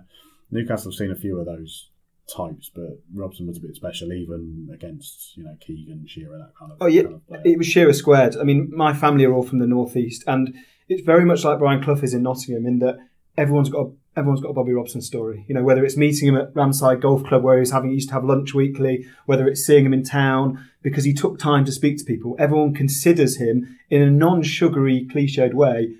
Newcastle 0.50 0.90
have 0.90 0.96
seen 0.96 1.10
a 1.10 1.16
few 1.16 1.38
of 1.38 1.46
those 1.46 1.90
types, 2.34 2.70
but 2.74 3.00
Robson 3.14 3.46
was 3.46 3.58
a 3.58 3.60
bit 3.60 3.74
special, 3.74 4.12
even 4.12 4.68
against 4.72 5.36
you 5.36 5.44
know 5.44 5.56
Keegan 5.60 6.06
Shearer, 6.06 6.38
that 6.38 6.52
kind 6.58 6.72
of. 6.72 6.78
Oh 6.80 6.86
yeah, 6.86 7.02
kind 7.02 7.20
of 7.30 7.46
it 7.46 7.58
was 7.58 7.66
Shearer 7.66 7.92
squared. 7.92 8.36
I 8.36 8.44
mean, 8.44 8.70
my 8.74 8.94
family 8.94 9.24
are 9.24 9.32
all 9.32 9.42
from 9.42 9.58
the 9.58 9.66
northeast, 9.66 10.24
and 10.26 10.54
it's 10.88 11.02
very 11.02 11.24
much 11.24 11.44
like 11.44 11.58
Brian 11.58 11.82
Clough 11.82 12.02
is 12.02 12.14
in 12.14 12.22
Nottingham 12.22 12.66
in 12.66 12.78
that 12.80 12.98
everyone's 13.36 13.68
got 13.68 13.86
a, 13.86 13.90
everyone's 14.16 14.40
got 14.40 14.50
a 14.50 14.54
Bobby 14.54 14.72
Robson 14.72 15.00
story. 15.00 15.44
You 15.48 15.54
know, 15.54 15.62
whether 15.62 15.84
it's 15.84 15.96
meeting 15.96 16.28
him 16.28 16.36
at 16.36 16.54
Ramside 16.54 17.00
Golf 17.00 17.24
Club 17.24 17.42
where 17.42 17.58
he's 17.58 17.72
having 17.72 17.90
he 17.90 17.96
used 17.96 18.08
to 18.08 18.14
have 18.14 18.24
lunch 18.24 18.54
weekly, 18.54 19.06
whether 19.26 19.46
it's 19.46 19.64
seeing 19.64 19.86
him 19.86 19.94
in 19.94 20.02
town 20.02 20.64
because 20.82 21.04
he 21.04 21.12
took 21.12 21.38
time 21.38 21.64
to 21.64 21.72
speak 21.72 21.98
to 21.98 22.04
people. 22.04 22.36
Everyone 22.38 22.74
considers 22.74 23.36
him 23.36 23.78
in 23.90 24.02
a 24.02 24.10
non-sugary, 24.10 25.06
cliched 25.12 25.54
way 25.54 25.96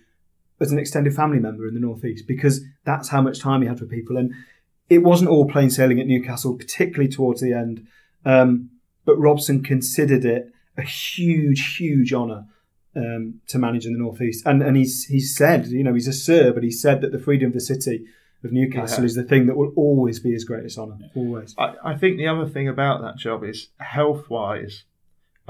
as 0.60 0.72
an 0.72 0.78
extended 0.78 1.14
family 1.14 1.38
member 1.38 1.66
in 1.66 1.74
the 1.74 1.80
Northeast 1.80 2.26
because 2.28 2.62
that's 2.84 3.08
how 3.08 3.22
much 3.22 3.40
time 3.40 3.62
he 3.62 3.68
had 3.68 3.78
for 3.78 3.86
people. 3.86 4.16
And 4.16 4.32
it 4.88 4.98
wasn't 4.98 5.30
all 5.30 5.48
plain 5.48 5.70
sailing 5.70 6.00
at 6.00 6.06
Newcastle, 6.06 6.56
particularly 6.56 7.08
towards 7.08 7.40
the 7.40 7.52
end. 7.52 7.86
Um, 8.24 8.70
but 9.04 9.16
Robson 9.16 9.62
considered 9.62 10.24
it 10.24 10.52
a 10.76 10.82
huge, 10.82 11.76
huge 11.76 12.12
honour 12.12 12.46
um, 12.94 13.40
to 13.48 13.58
manage 13.58 13.86
in 13.86 13.92
the 13.92 13.98
Northeast. 13.98 14.44
And 14.46 14.62
and 14.62 14.76
he's 14.76 15.04
he's 15.04 15.34
said, 15.36 15.68
you 15.68 15.82
know, 15.84 15.94
he's 15.94 16.08
a 16.08 16.12
Sir, 16.12 16.52
but 16.52 16.62
he 16.62 16.70
said 16.70 17.00
that 17.00 17.12
the 17.12 17.18
freedom 17.18 17.48
of 17.48 17.54
the 17.54 17.60
city 17.60 18.04
of 18.44 18.52
Newcastle 18.52 19.00
Yeah. 19.00 19.06
is 19.06 19.14
the 19.14 19.22
thing 19.22 19.46
that 19.46 19.56
will 19.56 19.72
always 19.76 20.18
be 20.20 20.32
his 20.32 20.44
greatest 20.44 20.78
honour. 20.78 20.98
Always. 21.14 21.54
I, 21.58 21.74
I 21.84 21.96
think 21.96 22.16
the 22.16 22.26
other 22.26 22.46
thing 22.48 22.68
about 22.68 23.00
that 23.02 23.16
job 23.16 23.44
is 23.44 23.68
health 23.78 24.28
wise, 24.30 24.84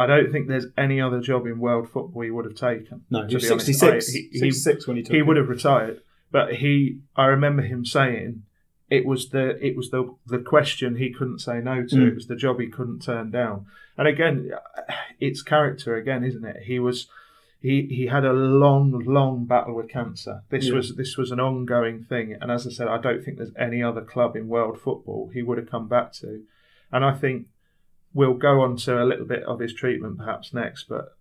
I 0.02 0.06
don't 0.06 0.30
think 0.32 0.48
there's 0.48 0.66
any 0.78 1.00
other 1.00 1.20
job 1.20 1.46
in 1.46 1.58
world 1.58 1.88
football 1.90 2.22
he 2.22 2.30
would 2.30 2.46
have 2.46 2.54
taken. 2.54 3.02
No, 3.10 3.26
he 3.26 3.34
was 3.34 3.46
66. 3.48 4.08
I- 4.08 4.12
he- 4.12 4.28
he- 4.32 4.38
66 4.50 4.86
when 4.86 4.96
he 4.96 5.02
took 5.02 5.12
he 5.12 5.18
it. 5.20 5.26
would 5.26 5.36
have 5.36 5.48
retired. 5.48 6.00
But 6.32 6.54
he, 6.56 7.00
I 7.16 7.26
remember 7.26 7.62
him 7.62 7.84
saying, 7.84 8.42
it 8.88 9.04
was 9.06 9.30
the 9.30 9.44
it 9.64 9.76
was 9.76 9.90
the 9.90 10.02
the 10.26 10.38
question 10.54 10.96
he 10.96 11.12
couldn't 11.12 11.40
say 11.40 11.60
no 11.60 11.84
to. 11.86 11.96
Mm. 11.96 12.08
It 12.08 12.14
was 12.14 12.26
the 12.26 12.36
job 12.36 12.58
he 12.60 12.68
couldn't 12.68 13.00
turn 13.02 13.30
down. 13.30 13.66
And 13.98 14.08
again, 14.08 14.50
it's 15.20 15.42
character 15.42 15.94
again, 15.96 16.24
isn't 16.24 16.44
it? 16.44 16.62
He 16.64 16.78
was. 16.78 17.08
He, 17.62 17.82
he 17.90 18.06
had 18.06 18.24
a 18.24 18.32
long, 18.32 19.02
long 19.04 19.44
battle 19.44 19.74
with 19.76 19.90
cancer. 19.90 20.44
This 20.48 20.68
Yeah. 20.68 20.76
was 20.76 20.96
this 20.96 21.18
was 21.18 21.30
an 21.30 21.40
ongoing 21.40 22.02
thing, 22.04 22.34
and 22.40 22.50
as 22.50 22.66
I 22.66 22.70
said, 22.70 22.88
I 22.88 22.96
don't 22.98 23.22
think 23.22 23.36
there's 23.36 23.52
any 23.58 23.82
other 23.82 24.00
club 24.00 24.34
in 24.34 24.48
world 24.48 24.80
football 24.80 25.30
he 25.34 25.42
would 25.42 25.58
have 25.58 25.70
come 25.70 25.86
back 25.86 26.12
to. 26.20 26.42
And 26.90 27.04
I 27.04 27.12
think 27.12 27.48
we'll 28.12 28.34
go 28.34 28.60
on 28.60 28.76
to 28.78 29.02
a 29.02 29.04
little 29.04 29.26
bit 29.26 29.42
of 29.44 29.60
his 29.60 29.74
treatment 29.74 30.18
perhaps 30.18 30.52
next, 30.52 30.84
but 30.88 31.16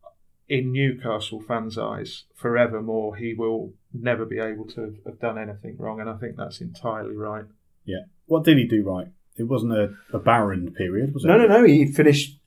in 0.48 0.72
Newcastle 0.72 1.42
fans' 1.42 1.78
eyes, 1.78 2.24
forevermore, 2.36 3.16
he 3.16 3.34
will 3.36 3.74
never 3.94 4.26
be 4.26 4.40
able 4.40 4.66
to 4.66 4.96
have 5.06 5.20
done 5.20 5.38
anything 5.38 5.78
wrong, 5.78 6.00
and 6.00 6.10
I 6.10 6.18
think 6.18 6.36
that's 6.36 6.60
entirely 6.60 7.16
right. 7.16 7.46
Yeah. 7.86 8.06
What 8.26 8.44
did 8.44 8.58
he 8.58 8.66
do 8.66 8.84
right? 8.84 9.08
It 9.38 9.44
wasn't 9.44 9.74
a, 9.74 9.96
a 10.12 10.20
barren 10.20 10.74
period, 10.74 11.14
was 11.14 11.24
it? 11.24 11.28
No, 11.28 11.38
no, 11.38 11.48
no. 11.48 11.64
He 11.64 11.86
finished. 11.86 12.40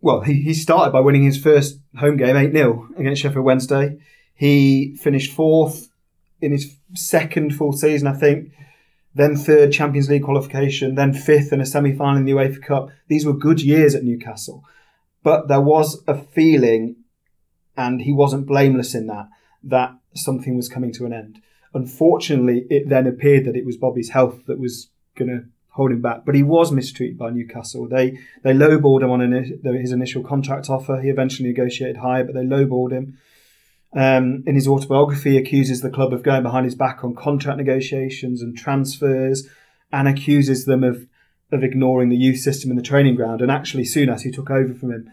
Well, 0.00 0.22
he, 0.22 0.42
he 0.42 0.54
started 0.54 0.92
by 0.92 1.00
winning 1.00 1.24
his 1.24 1.36
first 1.36 1.78
home 1.98 2.16
game 2.16 2.36
8 2.36 2.52
0 2.52 2.88
against 2.96 3.20
Sheffield 3.20 3.44
Wednesday. 3.44 3.98
He 4.34 4.96
finished 4.96 5.32
fourth 5.32 5.90
in 6.40 6.52
his 6.52 6.76
second 6.94 7.54
full 7.54 7.72
season, 7.72 8.08
I 8.08 8.14
think. 8.14 8.52
Then 9.14 9.36
third 9.36 9.72
Champions 9.72 10.08
League 10.08 10.24
qualification. 10.24 10.94
Then 10.94 11.12
fifth 11.12 11.52
in 11.52 11.60
a 11.60 11.66
semi 11.66 11.94
final 11.94 12.18
in 12.18 12.24
the 12.24 12.32
UEFA 12.32 12.62
Cup. 12.62 12.90
These 13.08 13.26
were 13.26 13.32
good 13.32 13.60
years 13.60 13.94
at 13.94 14.04
Newcastle. 14.04 14.64
But 15.22 15.48
there 15.48 15.60
was 15.60 16.02
a 16.06 16.14
feeling, 16.14 16.96
and 17.76 18.02
he 18.02 18.12
wasn't 18.12 18.46
blameless 18.46 18.94
in 18.94 19.06
that, 19.08 19.28
that 19.64 19.94
something 20.14 20.56
was 20.56 20.68
coming 20.68 20.92
to 20.94 21.06
an 21.06 21.12
end. 21.12 21.40
Unfortunately, 21.74 22.66
it 22.70 22.88
then 22.88 23.06
appeared 23.06 23.44
that 23.44 23.56
it 23.56 23.66
was 23.66 23.76
Bobby's 23.76 24.10
health 24.10 24.46
that 24.46 24.58
was 24.58 24.88
going 25.16 25.28
to 25.28 25.44
hold 25.70 25.92
him 25.92 26.00
back. 26.00 26.24
But 26.24 26.34
he 26.34 26.42
was 26.42 26.72
mistreated 26.72 27.18
by 27.18 27.30
Newcastle. 27.30 27.88
They 27.88 28.18
they 28.42 28.52
lowballed 28.52 29.02
him 29.02 29.10
on 29.10 29.20
his 29.20 29.92
initial 29.92 30.22
contract 30.22 30.70
offer. 30.70 31.00
He 31.00 31.08
eventually 31.08 31.48
negotiated 31.48 31.98
higher, 31.98 32.24
but 32.24 32.34
they 32.34 32.44
lowballed 32.44 32.92
him. 32.92 33.18
Um, 33.92 34.44
in 34.46 34.54
his 34.54 34.68
autobiography, 34.68 35.36
accuses 35.36 35.80
the 35.80 35.90
club 35.90 36.12
of 36.12 36.22
going 36.22 36.42
behind 36.42 36.64
his 36.64 36.76
back 36.76 37.02
on 37.02 37.14
contract 37.14 37.58
negotiations 37.58 38.40
and 38.40 38.56
transfers, 38.56 39.48
and 39.92 40.06
accuses 40.06 40.64
them 40.64 40.84
of 40.84 41.06
of 41.52 41.64
ignoring 41.64 42.08
the 42.10 42.16
youth 42.16 42.38
system 42.38 42.70
in 42.70 42.76
the 42.76 42.82
training 42.82 43.16
ground. 43.16 43.40
And 43.40 43.50
actually, 43.50 43.84
soon 43.84 44.08
as 44.08 44.22
he 44.22 44.30
took 44.30 44.50
over 44.50 44.72
from 44.72 44.92
him, 44.92 45.10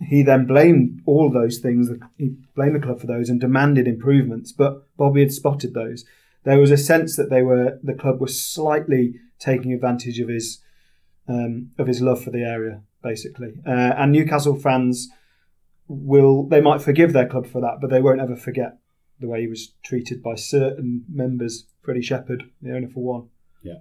he 0.00 0.22
then 0.22 0.46
blamed 0.46 1.02
all 1.04 1.30
those 1.30 1.58
things. 1.58 1.90
He 2.16 2.36
blamed 2.54 2.76
the 2.76 2.80
club 2.80 3.00
for 3.00 3.06
those 3.06 3.28
and 3.28 3.40
demanded 3.40 3.86
improvements. 3.86 4.52
But 4.52 4.84
Bobby 4.96 5.20
had 5.20 5.32
spotted 5.32 5.74
those. 5.74 6.04
There 6.44 6.58
was 6.58 6.70
a 6.70 6.78
sense 6.78 7.16
that 7.16 7.28
they 7.28 7.42
were 7.42 7.78
the 7.82 7.94
club 7.94 8.20
was 8.20 8.40
slightly 8.40 9.16
taking 9.38 9.72
advantage 9.72 10.18
of 10.20 10.28
his 10.28 10.62
um, 11.28 11.70
of 11.78 11.86
his 11.86 12.00
love 12.00 12.22
for 12.24 12.30
the 12.30 12.42
area, 12.42 12.80
basically. 13.02 13.52
Uh, 13.66 13.92
and 13.96 14.12
Newcastle 14.12 14.56
fans 14.56 15.10
will 15.90 16.44
they 16.44 16.60
might 16.60 16.80
forgive 16.80 17.12
their 17.12 17.28
club 17.28 17.46
for 17.46 17.60
that, 17.60 17.78
but 17.80 17.90
they 17.90 18.00
won't 18.00 18.20
ever 18.20 18.36
forget 18.36 18.78
the 19.18 19.28
way 19.28 19.42
he 19.42 19.48
was 19.48 19.74
treated 19.82 20.22
by 20.22 20.34
certain 20.36 21.04
members. 21.12 21.66
Freddie 21.82 22.02
Shepherd, 22.02 22.44
the 22.62 22.74
owner 22.74 22.88
for 22.88 23.02
one. 23.02 23.28
Yeah. 23.62 23.78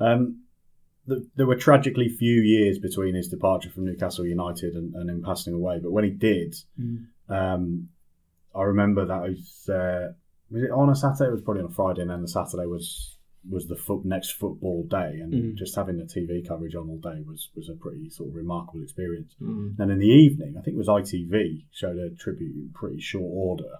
Um, 0.00 0.42
th- 1.08 1.22
there 1.36 1.46
were 1.46 1.56
tragically 1.56 2.08
few 2.08 2.40
years 2.40 2.78
between 2.78 3.14
his 3.14 3.28
departure 3.28 3.70
from 3.70 3.84
Newcastle 3.84 4.26
United 4.26 4.74
and, 4.74 4.94
and 4.94 5.10
him 5.10 5.22
passing 5.22 5.54
away. 5.54 5.78
But 5.80 5.92
when 5.92 6.04
he 6.04 6.10
did, 6.10 6.56
um, 7.28 7.88
I 8.54 8.62
remember 8.62 9.04
that 9.04 9.24
it 9.24 9.30
was 9.30 9.68
uh, 9.68 10.12
was 10.50 10.62
it 10.62 10.70
on 10.70 10.90
a 10.90 10.96
Saturday? 10.96 11.28
It 11.28 11.32
was 11.32 11.42
probably 11.42 11.62
on 11.62 11.70
a 11.70 11.74
Friday, 11.74 12.02
and 12.02 12.10
then 12.10 12.22
the 12.22 12.28
Saturday 12.28 12.66
was 12.66 13.16
was 13.48 13.66
the 13.66 13.74
foot, 13.76 14.04
next 14.04 14.30
football 14.32 14.84
day, 14.84 15.18
and 15.20 15.32
Mm. 15.32 15.54
just 15.56 15.74
having 15.74 15.96
the 15.98 16.04
TV 16.04 16.42
coverage 16.46 16.74
on 16.76 16.88
all 16.88 16.98
day 16.98 17.22
was 17.26 17.50
was 17.56 17.68
a 17.68 17.74
pretty 17.74 18.08
sort 18.08 18.28
of 18.30 18.36
remarkable 18.36 18.82
experience. 18.82 19.34
Mm. 19.40 19.78
And 19.78 19.90
in 19.90 19.98
the 19.98 20.06
evening, 20.06 20.56
I 20.56 20.60
think 20.62 20.74
it 20.76 20.78
was 20.78 20.88
ITV 20.88 21.64
showed 21.72 21.98
a 21.98 22.10
tribute 22.10 22.54
in 22.54 22.70
pretty 22.72 23.00
short 23.00 23.30
order, 23.30 23.78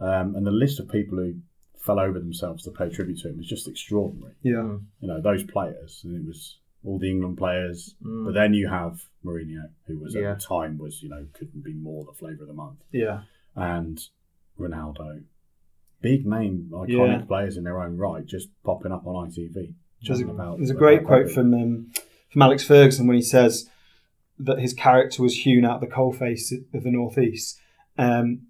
um, 0.00 0.34
and 0.34 0.44
the 0.46 0.50
list 0.50 0.80
of 0.80 0.88
people 0.88 1.18
who 1.18 1.34
fell 1.78 2.00
over 2.00 2.18
themselves 2.18 2.64
to 2.64 2.70
pay 2.72 2.88
tribute 2.90 3.18
to 3.20 3.28
him 3.28 3.36
was 3.36 3.46
just 3.46 3.68
extraordinary 3.68 4.34
Yeah. 4.42 4.78
you 5.00 5.06
know 5.08 5.20
those 5.20 5.44
players, 5.44 6.02
and 6.04 6.16
it 6.16 6.24
was 6.26 6.58
all 6.84 6.98
the 6.98 7.10
England 7.10 7.38
players. 7.38 7.94
Mm. 8.02 8.24
But 8.26 8.34
then 8.34 8.54
you 8.54 8.66
have 8.68 9.08
Mourinho, 9.24 9.70
who 9.86 9.98
was 9.98 10.14
Yeah. 10.14 10.32
at 10.32 10.38
the 10.40 10.44
time 10.44 10.78
was 10.78 11.00
you 11.02 11.08
know 11.08 11.26
couldn't 11.32 11.62
be 11.62 11.74
more 11.74 12.04
the 12.04 12.12
flavour 12.12 12.42
of 12.42 12.48
the 12.48 12.54
month, 12.54 12.80
Yeah. 12.90 13.22
and 13.54 13.98
Ronaldo, 14.58 15.22
big 16.00 16.26
name 16.26 16.68
iconic 16.72 16.88
Yeah. 17.20 17.24
players 17.26 17.56
in 17.56 17.64
their 17.64 17.82
own 17.82 17.96
right, 17.96 18.24
just 18.24 18.48
popping 18.64 18.92
up 18.92 19.06
on 19.06 19.28
ITV. 19.28 19.74
There's 20.02 20.20
a, 20.20 20.26
about- 20.28 20.58
there's 20.58 20.70
a 20.70 20.74
great 20.74 21.04
quote 21.04 21.30
from 21.30 21.54
um, 21.54 21.90
from 22.30 22.42
Alex 22.42 22.62
Ferguson 22.64 23.06
when 23.06 23.16
he 23.16 23.22
says 23.22 23.68
that 24.38 24.58
his 24.58 24.74
character 24.74 25.22
was 25.22 25.38
hewn 25.38 25.64
out 25.64 25.76
of 25.76 25.80
the 25.80 25.94
coalface 25.94 26.52
of 26.74 26.82
the 26.82 26.90
northeast. 26.90 27.58
Um, 27.96 28.42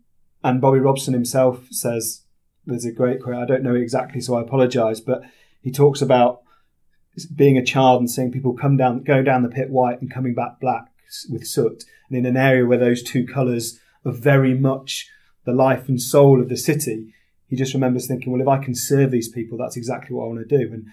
and 0.43 0.61
Bobby 0.61 0.81
Robson 0.81 1.15
himself 1.15 1.67
says 1.71 2.25
there's 2.67 2.85
a 2.85 2.91
great 2.93 3.23
quote. 3.23 3.37
I 3.37 3.47
don't 3.47 3.63
know 3.63 3.75
exactly, 3.77 4.21
so 4.21 4.35
I 4.35 4.43
apologise, 4.43 4.99
but 5.01 5.23
he 5.63 5.71
talks 5.71 6.03
about 6.03 6.41
being 7.35 7.57
a 7.57 7.65
child 7.65 8.01
and 8.01 8.11
seeing 8.11 8.33
people 8.33 8.53
come 8.55 8.77
down, 8.77 9.03
go 9.05 9.23
down 9.23 9.43
the 9.43 9.49
pit 9.49 9.71
white 9.71 10.01
and 10.01 10.11
coming 10.13 10.35
back 10.35 10.61
black 10.61 10.87
with 11.31 11.47
soot, 11.47 11.85
and 12.09 12.19
in 12.19 12.27
an 12.27 12.37
area 12.37 12.67
where 12.67 12.77
those 12.79 13.03
two 13.03 13.25
colours 13.27 13.79
are 14.05 14.13
very 14.13 14.53
much 14.55 15.09
the 15.45 15.53
life 15.53 15.89
and 15.89 16.03
soul 16.03 16.41
of 16.43 16.49
the 16.49 16.57
city. 16.57 17.15
He 17.49 17.57
just 17.57 17.75
remembers 17.75 18.07
thinking, 18.07 18.33
well, 18.33 18.43
if 18.43 18.49
I 18.49 18.63
can 18.63 18.75
serve 18.75 19.11
these 19.11 19.29
people, 19.29 19.57
that's 19.57 19.77
exactly 19.77 20.15
what 20.15 20.25
I 20.25 20.29
want 20.29 20.49
to 20.49 20.59
do. 20.59 20.73
And 20.73 20.87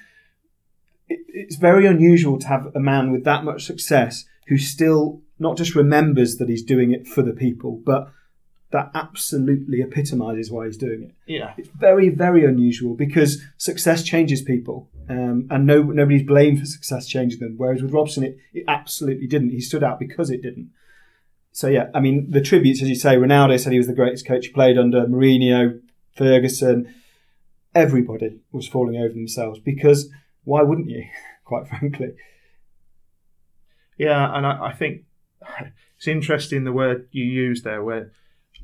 it, 1.08 1.20
it's 1.28 1.56
very 1.56 1.86
unusual 1.86 2.38
to 2.40 2.48
have 2.48 2.72
a 2.76 2.80
man 2.80 3.12
with 3.12 3.24
that 3.24 3.44
much 3.44 3.66
success 3.66 4.26
who 4.48 4.58
still 4.58 5.22
not 5.40 5.58
just 5.58 5.76
remembers 5.76 6.38
that 6.38 6.50
he's 6.50 6.64
doing 6.64 6.92
it 6.92 7.08
for 7.08 7.22
the 7.22 7.34
people, 7.34 7.82
but 7.84 8.12
that 8.74 8.90
absolutely 8.96 9.82
epitomizes 9.82 10.52
why 10.52 10.66
he's 10.66 10.78
doing 10.78 11.04
it. 11.04 11.16
Yeah. 11.28 11.54
It's 11.58 11.70
very, 11.70 12.10
very 12.10 12.44
unusual 12.44 12.96
because 12.96 13.42
success 13.58 14.04
changes 14.04 14.42
people, 14.42 14.90
um, 15.08 15.48
and 15.50 15.66
no 15.66 15.84
nobody's 15.84 16.24
blamed 16.24 16.60
for 16.60 16.66
success 16.66 17.08
changing 17.08 17.40
them. 17.40 17.54
Whereas 17.56 17.82
with 17.82 17.94
Robson, 17.94 18.24
it, 18.24 18.38
it 18.52 18.66
absolutely 18.68 19.28
didn't. 19.28 19.52
He 19.52 19.62
stood 19.62 19.84
out 19.84 20.00
because 20.00 20.30
it 20.32 20.42
didn't. 20.42 20.72
So 21.52 21.68
yeah, 21.68 21.90
I 21.94 22.00
mean 22.00 22.32
the 22.32 22.42
tributes, 22.42 22.82
as 22.82 22.90
you 22.90 22.96
say, 22.96 23.16
Ronaldo 23.16 23.60
said 23.60 23.74
he 23.74 23.78
was 23.78 23.88
the 23.88 23.94
greatest 23.94 24.26
coach 24.26 24.48
he 24.48 24.52
played 24.52 24.78
under. 24.78 25.06
Mourinho, 25.06 25.80
Ferguson, 26.16 26.94
everybody 27.74 28.40
was 28.52 28.68
falling 28.68 28.98
over 28.98 29.14
themselves 29.14 29.60
because 29.60 30.10
why 30.44 30.62
wouldn't 30.62 30.90
you? 30.90 31.06
Quite 31.46 31.68
frankly, 31.68 32.14
Yeah, 33.98 34.36
and 34.36 34.46
I, 34.46 34.68
I 34.68 34.74
think 34.74 35.04
it's 35.98 36.08
interesting 36.08 36.64
the 36.64 36.72
word 36.72 37.08
you 37.12 37.26
used 37.26 37.64
there, 37.64 37.84
where 37.84 38.12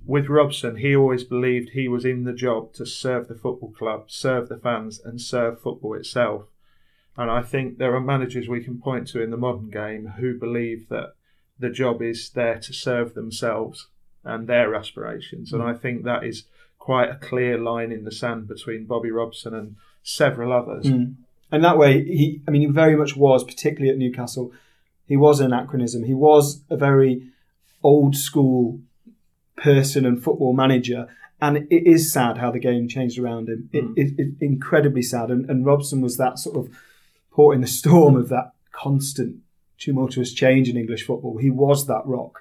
with 0.06 0.28
Robson, 0.28 0.78
he 0.78 0.96
always 0.96 1.24
believed 1.24 1.70
he 1.70 1.88
was 1.88 2.06
in 2.06 2.24
the 2.24 2.34
job 2.34 2.74
to 2.74 2.86
serve 2.86 3.28
the 3.28 3.36
football 3.36 3.72
club, 3.72 4.06
serve 4.08 4.48
the 4.48 4.58
fans, 4.58 5.00
and 5.04 5.20
serve 5.20 5.62
football 5.62 5.94
itself. 5.94 6.46
And 7.18 7.30
I 7.30 7.42
think 7.42 7.78
there 7.78 7.94
are 7.96 8.02
managers 8.02 8.48
we 8.48 8.64
can 8.64 8.80
point 8.80 9.08
to 9.10 9.22
in 9.22 9.30
the 9.30 9.38
modern 9.38 9.70
game 9.70 10.14
who 10.20 10.40
believe 10.40 10.88
that 10.90 11.16
the 11.60 11.70
job 11.70 12.02
is 12.02 12.30
there 12.30 12.60
to 12.60 12.74
serve 12.74 13.14
themselves 13.14 13.88
and 14.24 14.48
their 14.48 14.74
aspirations. 14.74 15.52
And 15.52 15.62
mm. 15.62 15.74
I 15.74 15.78
think 15.78 16.04
that 16.04 16.24
is 16.24 16.46
quite 16.90 17.10
a 17.12 17.16
clear 17.30 17.56
line 17.72 17.92
in 17.92 18.04
the 18.04 18.12
sand 18.12 18.48
between 18.48 18.86
Bobby 18.86 19.12
Robson 19.12 19.54
and 19.54 19.76
several 20.02 20.52
others. 20.52 20.86
Mm. 20.86 21.16
and 21.52 21.64
that 21.64 21.78
way 21.78 22.04
he, 22.04 22.42
I 22.48 22.52
mean, 22.52 22.62
he 22.62 22.68
very 22.84 22.96
much 22.96 23.16
was, 23.16 23.44
particularly 23.44 23.92
at 23.92 23.98
Newcastle, 24.00 24.52
he 25.06 25.16
was 25.16 25.40
an 25.40 25.46
anachronism. 25.54 26.04
He 26.04 26.16
was 26.16 26.64
a 26.68 26.78
very 26.78 27.14
old 27.84 28.16
school 28.16 28.80
person 29.56 30.04
and 30.04 30.24
football 30.24 30.54
manager. 30.54 31.08
And 31.40 31.54
it 31.58 31.84
is 31.96 32.12
sad 32.12 32.38
how 32.40 32.50
the 32.52 32.60
game 32.70 32.88
changed 32.88 33.20
around 33.20 33.50
him. 33.50 33.70
It, 33.72 33.84
Mm. 33.86 33.94
it, 34.02 34.14
it's 34.18 34.42
incredibly 34.42 35.04
sad. 35.04 35.30
And, 35.30 35.48
and 35.50 35.66
Robson 35.72 36.02
was 36.02 36.18
that 36.18 36.40
sort 36.40 36.58
of 36.58 36.66
port 37.32 37.54
in 37.56 37.62
the 37.62 37.68
storm 37.82 38.16
of 38.16 38.30
that 38.30 38.48
constant 38.72 39.34
tumultuous 39.78 40.34
change 40.34 40.70
in 40.70 40.76
English 40.76 41.04
football. 41.06 41.38
He 41.38 41.52
was 41.52 41.86
that 41.86 42.06
rock. 42.06 42.34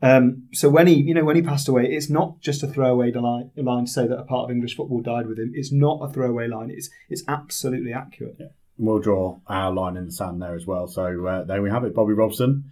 Um, 0.00 0.48
so 0.52 0.68
when 0.68 0.86
he, 0.86 0.94
you 0.94 1.12
know, 1.12 1.24
when 1.24 1.36
he 1.36 1.42
passed 1.42 1.68
away, 1.68 1.86
it's 1.86 2.08
not 2.08 2.40
just 2.40 2.62
a 2.62 2.68
throwaway 2.68 3.10
line, 3.10 3.50
line 3.56 3.86
to 3.86 3.90
say 3.90 4.06
that 4.06 4.18
a 4.18 4.24
part 4.24 4.44
of 4.44 4.50
English 4.50 4.76
football 4.76 5.00
died 5.00 5.26
with 5.26 5.38
him. 5.38 5.52
It's 5.54 5.72
not 5.72 6.00
a 6.02 6.12
throwaway 6.12 6.46
line. 6.46 6.70
It's 6.70 6.90
it's 7.08 7.24
absolutely 7.26 7.92
accurate. 7.92 8.36
And 8.38 8.50
we'll 8.78 9.00
draw 9.00 9.38
our 9.48 9.72
line 9.72 9.96
in 9.96 10.06
the 10.06 10.12
sand 10.12 10.40
there 10.40 10.54
as 10.54 10.66
well. 10.66 10.86
So 10.86 11.26
uh, 11.26 11.44
there 11.44 11.62
we 11.62 11.70
have 11.70 11.84
it. 11.84 11.94
Bobby 11.94 12.12
Robson, 12.12 12.70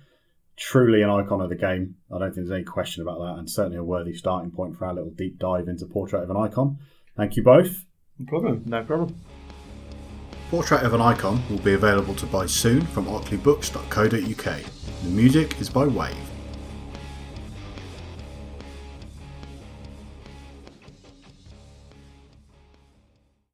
truly 0.56 1.02
an 1.02 1.10
icon 1.10 1.40
of 1.40 1.48
the 1.48 1.56
game. 1.56 1.96
I 2.14 2.18
don't 2.18 2.32
think 2.32 2.46
there's 2.46 2.58
any 2.58 2.64
question 2.64 3.02
about 3.02 3.18
that, 3.18 3.38
and 3.38 3.50
certainly 3.50 3.78
a 3.78 3.84
worthy 3.84 4.14
starting 4.14 4.52
point 4.52 4.76
for 4.76 4.86
our 4.86 4.94
little 4.94 5.10
deep 5.10 5.38
dive 5.38 5.68
into 5.68 5.86
Portrait 5.86 6.22
of 6.22 6.30
an 6.30 6.36
Icon. 6.36 6.78
Thank 7.16 7.36
you 7.36 7.42
both. 7.42 7.84
No 8.18 8.26
problem. 8.26 8.62
No 8.66 8.84
problem. 8.84 9.16
Portrait 10.50 10.84
of 10.84 10.94
an 10.94 11.00
Icon 11.00 11.42
will 11.50 11.58
be 11.58 11.72
available 11.72 12.14
to 12.14 12.26
buy 12.26 12.46
soon 12.46 12.82
from 12.86 13.06
ockleybooks.co.uk. 13.06 14.62
The 15.02 15.10
music 15.10 15.60
is 15.60 15.68
by 15.68 15.86
Wave. 15.86 16.14